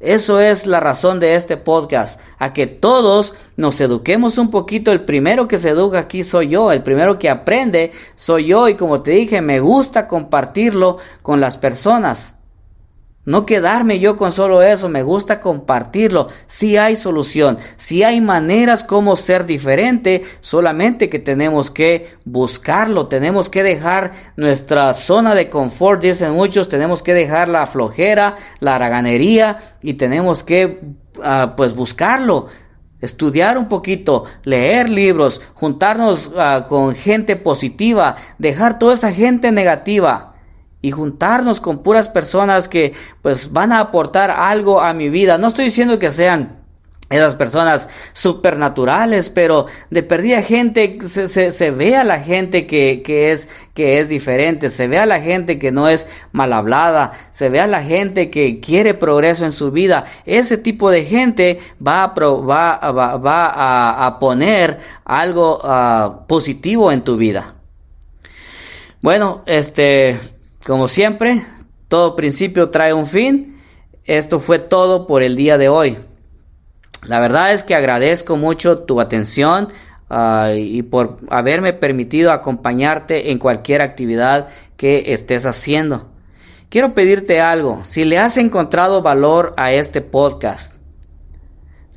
Eso 0.00 0.40
es 0.40 0.66
la 0.66 0.80
razón 0.80 1.20
de 1.20 1.34
este 1.34 1.58
podcast, 1.58 2.20
a 2.38 2.54
que 2.54 2.66
todos 2.66 3.34
nos 3.56 3.78
eduquemos 3.82 4.38
un 4.38 4.50
poquito. 4.50 4.92
El 4.92 5.04
primero 5.04 5.46
que 5.46 5.58
se 5.58 5.68
educa 5.68 5.98
aquí 5.98 6.24
soy 6.24 6.48
yo, 6.48 6.72
el 6.72 6.82
primero 6.82 7.18
que 7.18 7.28
aprende 7.28 7.92
soy 8.16 8.46
yo 8.46 8.66
y 8.68 8.74
como 8.74 9.02
te 9.02 9.10
dije, 9.10 9.42
me 9.42 9.60
gusta 9.60 10.08
compartirlo 10.08 10.96
con 11.20 11.40
las 11.40 11.58
personas. 11.58 12.39
No 13.30 13.46
quedarme 13.46 14.00
yo 14.00 14.16
con 14.16 14.32
solo 14.32 14.60
eso, 14.60 14.88
me 14.88 15.04
gusta 15.04 15.38
compartirlo. 15.38 16.26
Si 16.48 16.76
hay 16.76 16.96
solución, 16.96 17.58
si 17.76 18.02
hay 18.02 18.20
maneras 18.20 18.82
como 18.82 19.14
ser 19.14 19.46
diferente, 19.46 20.24
solamente 20.40 21.08
que 21.08 21.20
tenemos 21.20 21.70
que 21.70 22.08
buscarlo, 22.24 23.06
tenemos 23.06 23.48
que 23.48 23.62
dejar 23.62 24.10
nuestra 24.34 24.92
zona 24.94 25.36
de 25.36 25.48
confort, 25.48 26.02
dicen 26.02 26.32
muchos, 26.32 26.68
tenemos 26.68 27.04
que 27.04 27.14
dejar 27.14 27.46
la 27.46 27.68
flojera, 27.68 28.34
la 28.58 28.74
haraganería 28.74 29.76
y 29.80 29.94
tenemos 29.94 30.42
que 30.42 30.80
ah, 31.22 31.54
pues 31.56 31.76
buscarlo. 31.76 32.48
Estudiar 33.00 33.58
un 33.58 33.68
poquito, 33.68 34.24
leer 34.42 34.90
libros, 34.90 35.40
juntarnos 35.54 36.32
ah, 36.36 36.66
con 36.68 36.96
gente 36.96 37.36
positiva, 37.36 38.16
dejar 38.38 38.80
toda 38.80 38.94
esa 38.94 39.12
gente 39.12 39.52
negativa 39.52 40.29
y 40.82 40.90
juntarnos 40.90 41.60
con 41.60 41.82
puras 41.82 42.08
personas 42.08 42.68
que 42.68 42.92
pues 43.22 43.52
van 43.52 43.72
a 43.72 43.80
aportar 43.80 44.30
algo 44.30 44.80
a 44.80 44.92
mi 44.92 45.08
vida. 45.08 45.38
No 45.38 45.48
estoy 45.48 45.66
diciendo 45.66 45.98
que 45.98 46.10
sean 46.10 46.60
esas 47.10 47.34
personas 47.34 47.88
supernaturales, 48.12 49.30
pero 49.30 49.66
de 49.90 50.04
perdida 50.04 50.42
gente, 50.42 50.96
se, 51.02 51.50
se, 51.50 51.70
ve 51.72 51.96
a 51.96 52.04
la 52.04 52.20
gente 52.20 52.68
que, 52.68 53.02
que, 53.02 53.32
es, 53.32 53.48
que 53.74 53.98
es 53.98 54.08
diferente, 54.08 54.70
se 54.70 54.86
ve 54.86 54.96
a 55.00 55.06
la 55.06 55.20
gente 55.20 55.58
que 55.58 55.72
no 55.72 55.88
es 55.88 56.06
mal 56.30 56.52
hablada, 56.52 57.12
se 57.32 57.48
ve 57.48 57.58
a 57.58 57.66
la 57.66 57.82
gente 57.82 58.30
que 58.30 58.60
quiere 58.60 58.94
progreso 58.94 59.44
en 59.44 59.50
su 59.50 59.72
vida. 59.72 60.04
Ese 60.24 60.56
tipo 60.56 60.88
de 60.88 61.04
gente 61.04 61.58
va 61.84 62.04
a, 62.04 62.14
va, 62.14 62.78
va, 62.92 63.16
va 63.16 64.06
a, 64.06 64.18
poner 64.20 64.78
algo 65.04 65.58
ah, 65.64 66.24
positivo 66.28 66.92
en 66.92 67.02
tu 67.02 67.16
vida. 67.16 67.56
Bueno, 69.02 69.42
este, 69.46 70.20
como 70.64 70.88
siempre, 70.88 71.42
todo 71.88 72.16
principio 72.16 72.70
trae 72.70 72.92
un 72.92 73.06
fin. 73.06 73.60
Esto 74.04 74.40
fue 74.40 74.58
todo 74.58 75.06
por 75.06 75.22
el 75.22 75.36
día 75.36 75.58
de 75.58 75.68
hoy. 75.68 75.98
La 77.06 77.18
verdad 77.20 77.52
es 77.52 77.62
que 77.62 77.74
agradezco 77.74 78.36
mucho 78.36 78.80
tu 78.80 79.00
atención 79.00 79.68
ah, 80.10 80.52
y 80.54 80.82
por 80.82 81.18
haberme 81.30 81.72
permitido 81.72 82.30
acompañarte 82.30 83.30
en 83.30 83.38
cualquier 83.38 83.80
actividad 83.80 84.48
que 84.76 85.12
estés 85.14 85.46
haciendo. 85.46 86.10
Quiero 86.68 86.94
pedirte 86.94 87.40
algo, 87.40 87.84
si 87.84 88.04
le 88.04 88.18
has 88.18 88.36
encontrado 88.36 89.02
valor 89.02 89.54
a 89.56 89.72
este 89.72 90.02
podcast, 90.02 90.76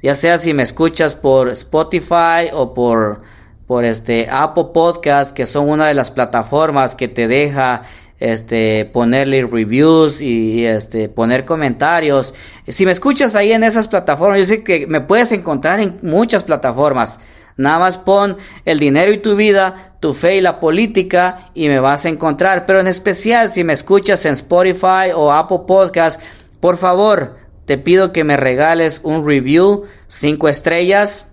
ya 0.01 0.15
sea 0.15 0.37
si 0.39 0.53
me 0.53 0.63
escuchas 0.63 1.15
por 1.15 1.49
Spotify 1.49 2.49
o 2.51 2.73
por, 2.73 3.21
por 3.67 3.85
este 3.85 4.27
Apple 4.31 4.69
Podcast, 4.73 5.35
que 5.35 5.45
son 5.45 5.69
una 5.69 5.87
de 5.87 5.93
las 5.93 6.09
plataformas 6.09 6.95
que 6.95 7.07
te 7.07 7.27
deja 7.27 7.83
este, 8.23 8.85
ponerle 8.85 9.45
reviews 9.45 10.21
y, 10.21 10.65
este, 10.65 11.09
poner 11.09 11.43
comentarios. 11.43 12.33
Si 12.69 12.85
me 12.85 12.93
escuchas 12.93 13.35
ahí 13.35 13.51
en 13.51 13.65
esas 13.65 13.89
plataformas, 13.89 14.39
yo 14.39 14.45
sé 14.45 14.63
que 14.63 14.87
me 14.87 15.01
puedes 15.01 15.33
encontrar 15.33 15.81
en 15.81 15.99
muchas 16.01 16.45
plataformas. 16.45 17.19
Nada 17.57 17.79
más 17.79 17.97
pon 17.97 18.37
el 18.63 18.79
dinero 18.79 19.11
y 19.11 19.17
tu 19.17 19.35
vida, 19.35 19.97
tu 19.99 20.13
fe 20.13 20.37
y 20.37 20.41
la 20.41 20.61
política 20.61 21.49
y 21.53 21.67
me 21.67 21.81
vas 21.81 22.05
a 22.05 22.09
encontrar. 22.09 22.65
Pero 22.65 22.79
en 22.79 22.87
especial 22.87 23.51
si 23.51 23.65
me 23.65 23.73
escuchas 23.73 24.25
en 24.25 24.35
Spotify 24.35 25.11
o 25.13 25.33
Apple 25.33 25.63
Podcast, 25.67 26.21
por 26.61 26.77
favor, 26.77 27.35
te 27.65 27.77
pido 27.77 28.13
que 28.13 28.23
me 28.23 28.37
regales 28.37 29.01
un 29.03 29.27
review, 29.27 29.83
cinco 30.07 30.47
estrellas. 30.47 31.27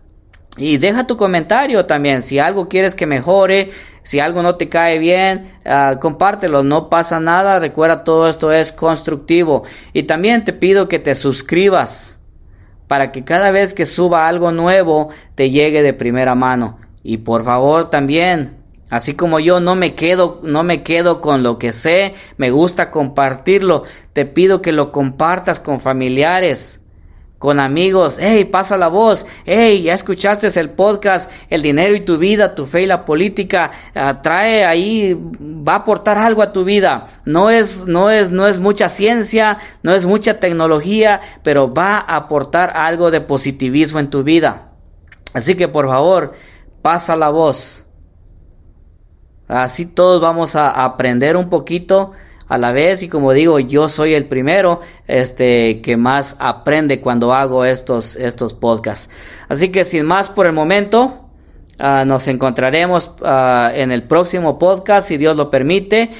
Y 0.56 0.78
deja 0.78 1.06
tu 1.06 1.16
comentario 1.16 1.86
también. 1.86 2.24
Si 2.24 2.40
algo 2.40 2.68
quieres 2.68 2.96
que 2.96 3.06
mejore, 3.06 3.70
si 4.02 4.20
algo 4.20 4.42
no 4.42 4.56
te 4.56 4.68
cae 4.68 4.98
bien, 4.98 5.52
uh, 5.64 5.98
compártelo, 5.98 6.62
no 6.62 6.88
pasa 6.88 7.20
nada. 7.20 7.58
Recuerda, 7.58 8.04
todo 8.04 8.28
esto 8.28 8.52
es 8.52 8.72
constructivo. 8.72 9.64
Y 9.92 10.04
también 10.04 10.44
te 10.44 10.52
pido 10.52 10.88
que 10.88 10.98
te 10.98 11.14
suscribas 11.14 12.20
para 12.86 13.12
que 13.12 13.24
cada 13.24 13.50
vez 13.50 13.72
que 13.74 13.86
suba 13.86 14.26
algo 14.26 14.50
nuevo 14.52 15.10
te 15.34 15.50
llegue 15.50 15.82
de 15.82 15.92
primera 15.92 16.34
mano. 16.34 16.78
Y 17.02 17.18
por 17.18 17.44
favor 17.44 17.88
también, 17.88 18.56
así 18.90 19.14
como 19.14 19.38
yo 19.38 19.60
no 19.60 19.74
me 19.74 19.94
quedo, 19.94 20.40
no 20.42 20.64
me 20.64 20.82
quedo 20.82 21.20
con 21.20 21.42
lo 21.42 21.58
que 21.58 21.72
sé, 21.72 22.14
me 22.36 22.50
gusta 22.50 22.90
compartirlo. 22.90 23.84
Te 24.12 24.26
pido 24.26 24.60
que 24.60 24.72
lo 24.72 24.92
compartas 24.92 25.60
con 25.60 25.80
familiares 25.80 26.79
con 27.40 27.58
amigos, 27.58 28.18
hey, 28.20 28.44
pasa 28.44 28.76
la 28.76 28.88
voz, 28.88 29.24
hey, 29.46 29.80
ya 29.80 29.94
escuchaste 29.94 30.48
el 30.60 30.72
podcast, 30.72 31.30
el 31.48 31.62
dinero 31.62 31.96
y 31.96 32.00
tu 32.00 32.18
vida, 32.18 32.54
tu 32.54 32.66
fe 32.66 32.82
y 32.82 32.86
la 32.86 33.06
política, 33.06 33.70
ah, 33.94 34.20
trae 34.20 34.66
ahí, 34.66 35.18
va 35.40 35.72
a 35.72 35.76
aportar 35.76 36.18
algo 36.18 36.42
a 36.42 36.52
tu 36.52 36.64
vida. 36.64 37.22
No 37.24 37.48
es, 37.48 37.86
no 37.86 38.10
es, 38.10 38.30
no 38.30 38.46
es 38.46 38.58
mucha 38.58 38.90
ciencia, 38.90 39.56
no 39.82 39.94
es 39.94 40.04
mucha 40.04 40.38
tecnología, 40.38 41.22
pero 41.42 41.72
va 41.72 41.96
a 41.96 42.16
aportar 42.16 42.76
algo 42.76 43.10
de 43.10 43.22
positivismo 43.22 43.98
en 44.00 44.10
tu 44.10 44.22
vida. 44.22 44.72
Así 45.32 45.54
que 45.54 45.66
por 45.66 45.88
favor, 45.88 46.34
pasa 46.82 47.16
la 47.16 47.30
voz. 47.30 47.86
Así 49.48 49.86
todos 49.86 50.20
vamos 50.20 50.56
a 50.56 50.84
aprender 50.84 51.38
un 51.38 51.48
poquito 51.48 52.12
a 52.50 52.58
la 52.58 52.72
vez 52.72 53.04
y 53.04 53.08
como 53.08 53.32
digo, 53.32 53.60
yo 53.60 53.88
soy 53.88 54.12
el 54.12 54.26
primero 54.26 54.80
este 55.06 55.80
que 55.82 55.96
más 55.96 56.34
aprende 56.40 57.00
cuando 57.00 57.32
hago 57.32 57.64
estos 57.64 58.16
estos 58.16 58.54
podcasts. 58.54 59.08
Así 59.48 59.68
que 59.68 59.84
sin 59.84 60.04
más 60.04 60.28
por 60.28 60.46
el 60.46 60.52
momento, 60.52 61.30
ah, 61.78 62.04
nos 62.04 62.26
encontraremos 62.26 63.12
ah, 63.22 63.70
en 63.72 63.92
el 63.92 64.02
próximo 64.02 64.58
podcast 64.58 65.06
si 65.06 65.16
Dios 65.16 65.36
lo 65.36 65.48
permite. 65.48 66.10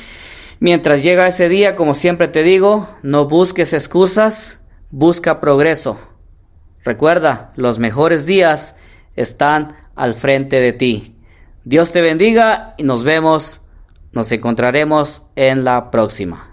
Mientras 0.61 1.03
llega 1.03 1.27
ese 1.27 1.49
día, 1.49 1.75
como 1.75 1.97
siempre 1.97 2.29
te 2.29 2.45
digo, 2.45 2.87
no 3.03 3.27
busques 3.27 3.73
excusas, 3.73 4.61
busca 4.91 5.41
progreso. 5.41 5.99
Recuerda, 6.85 7.53
los 7.57 7.81
mejores 7.81 8.25
días 8.25 8.77
están 9.17 9.75
al 9.97 10.15
frente 10.15 10.61
de 10.61 10.73
ti. 10.73 11.17
Dios 11.65 11.91
te 11.91 12.03
bendiga 12.03 12.75
y 12.79 12.85
nos 12.85 13.03
vemos 13.03 13.60
nos 14.13 14.33
encontraremos 14.33 15.27
en 15.37 15.65
la 15.65 15.91
próxima. 15.91 16.50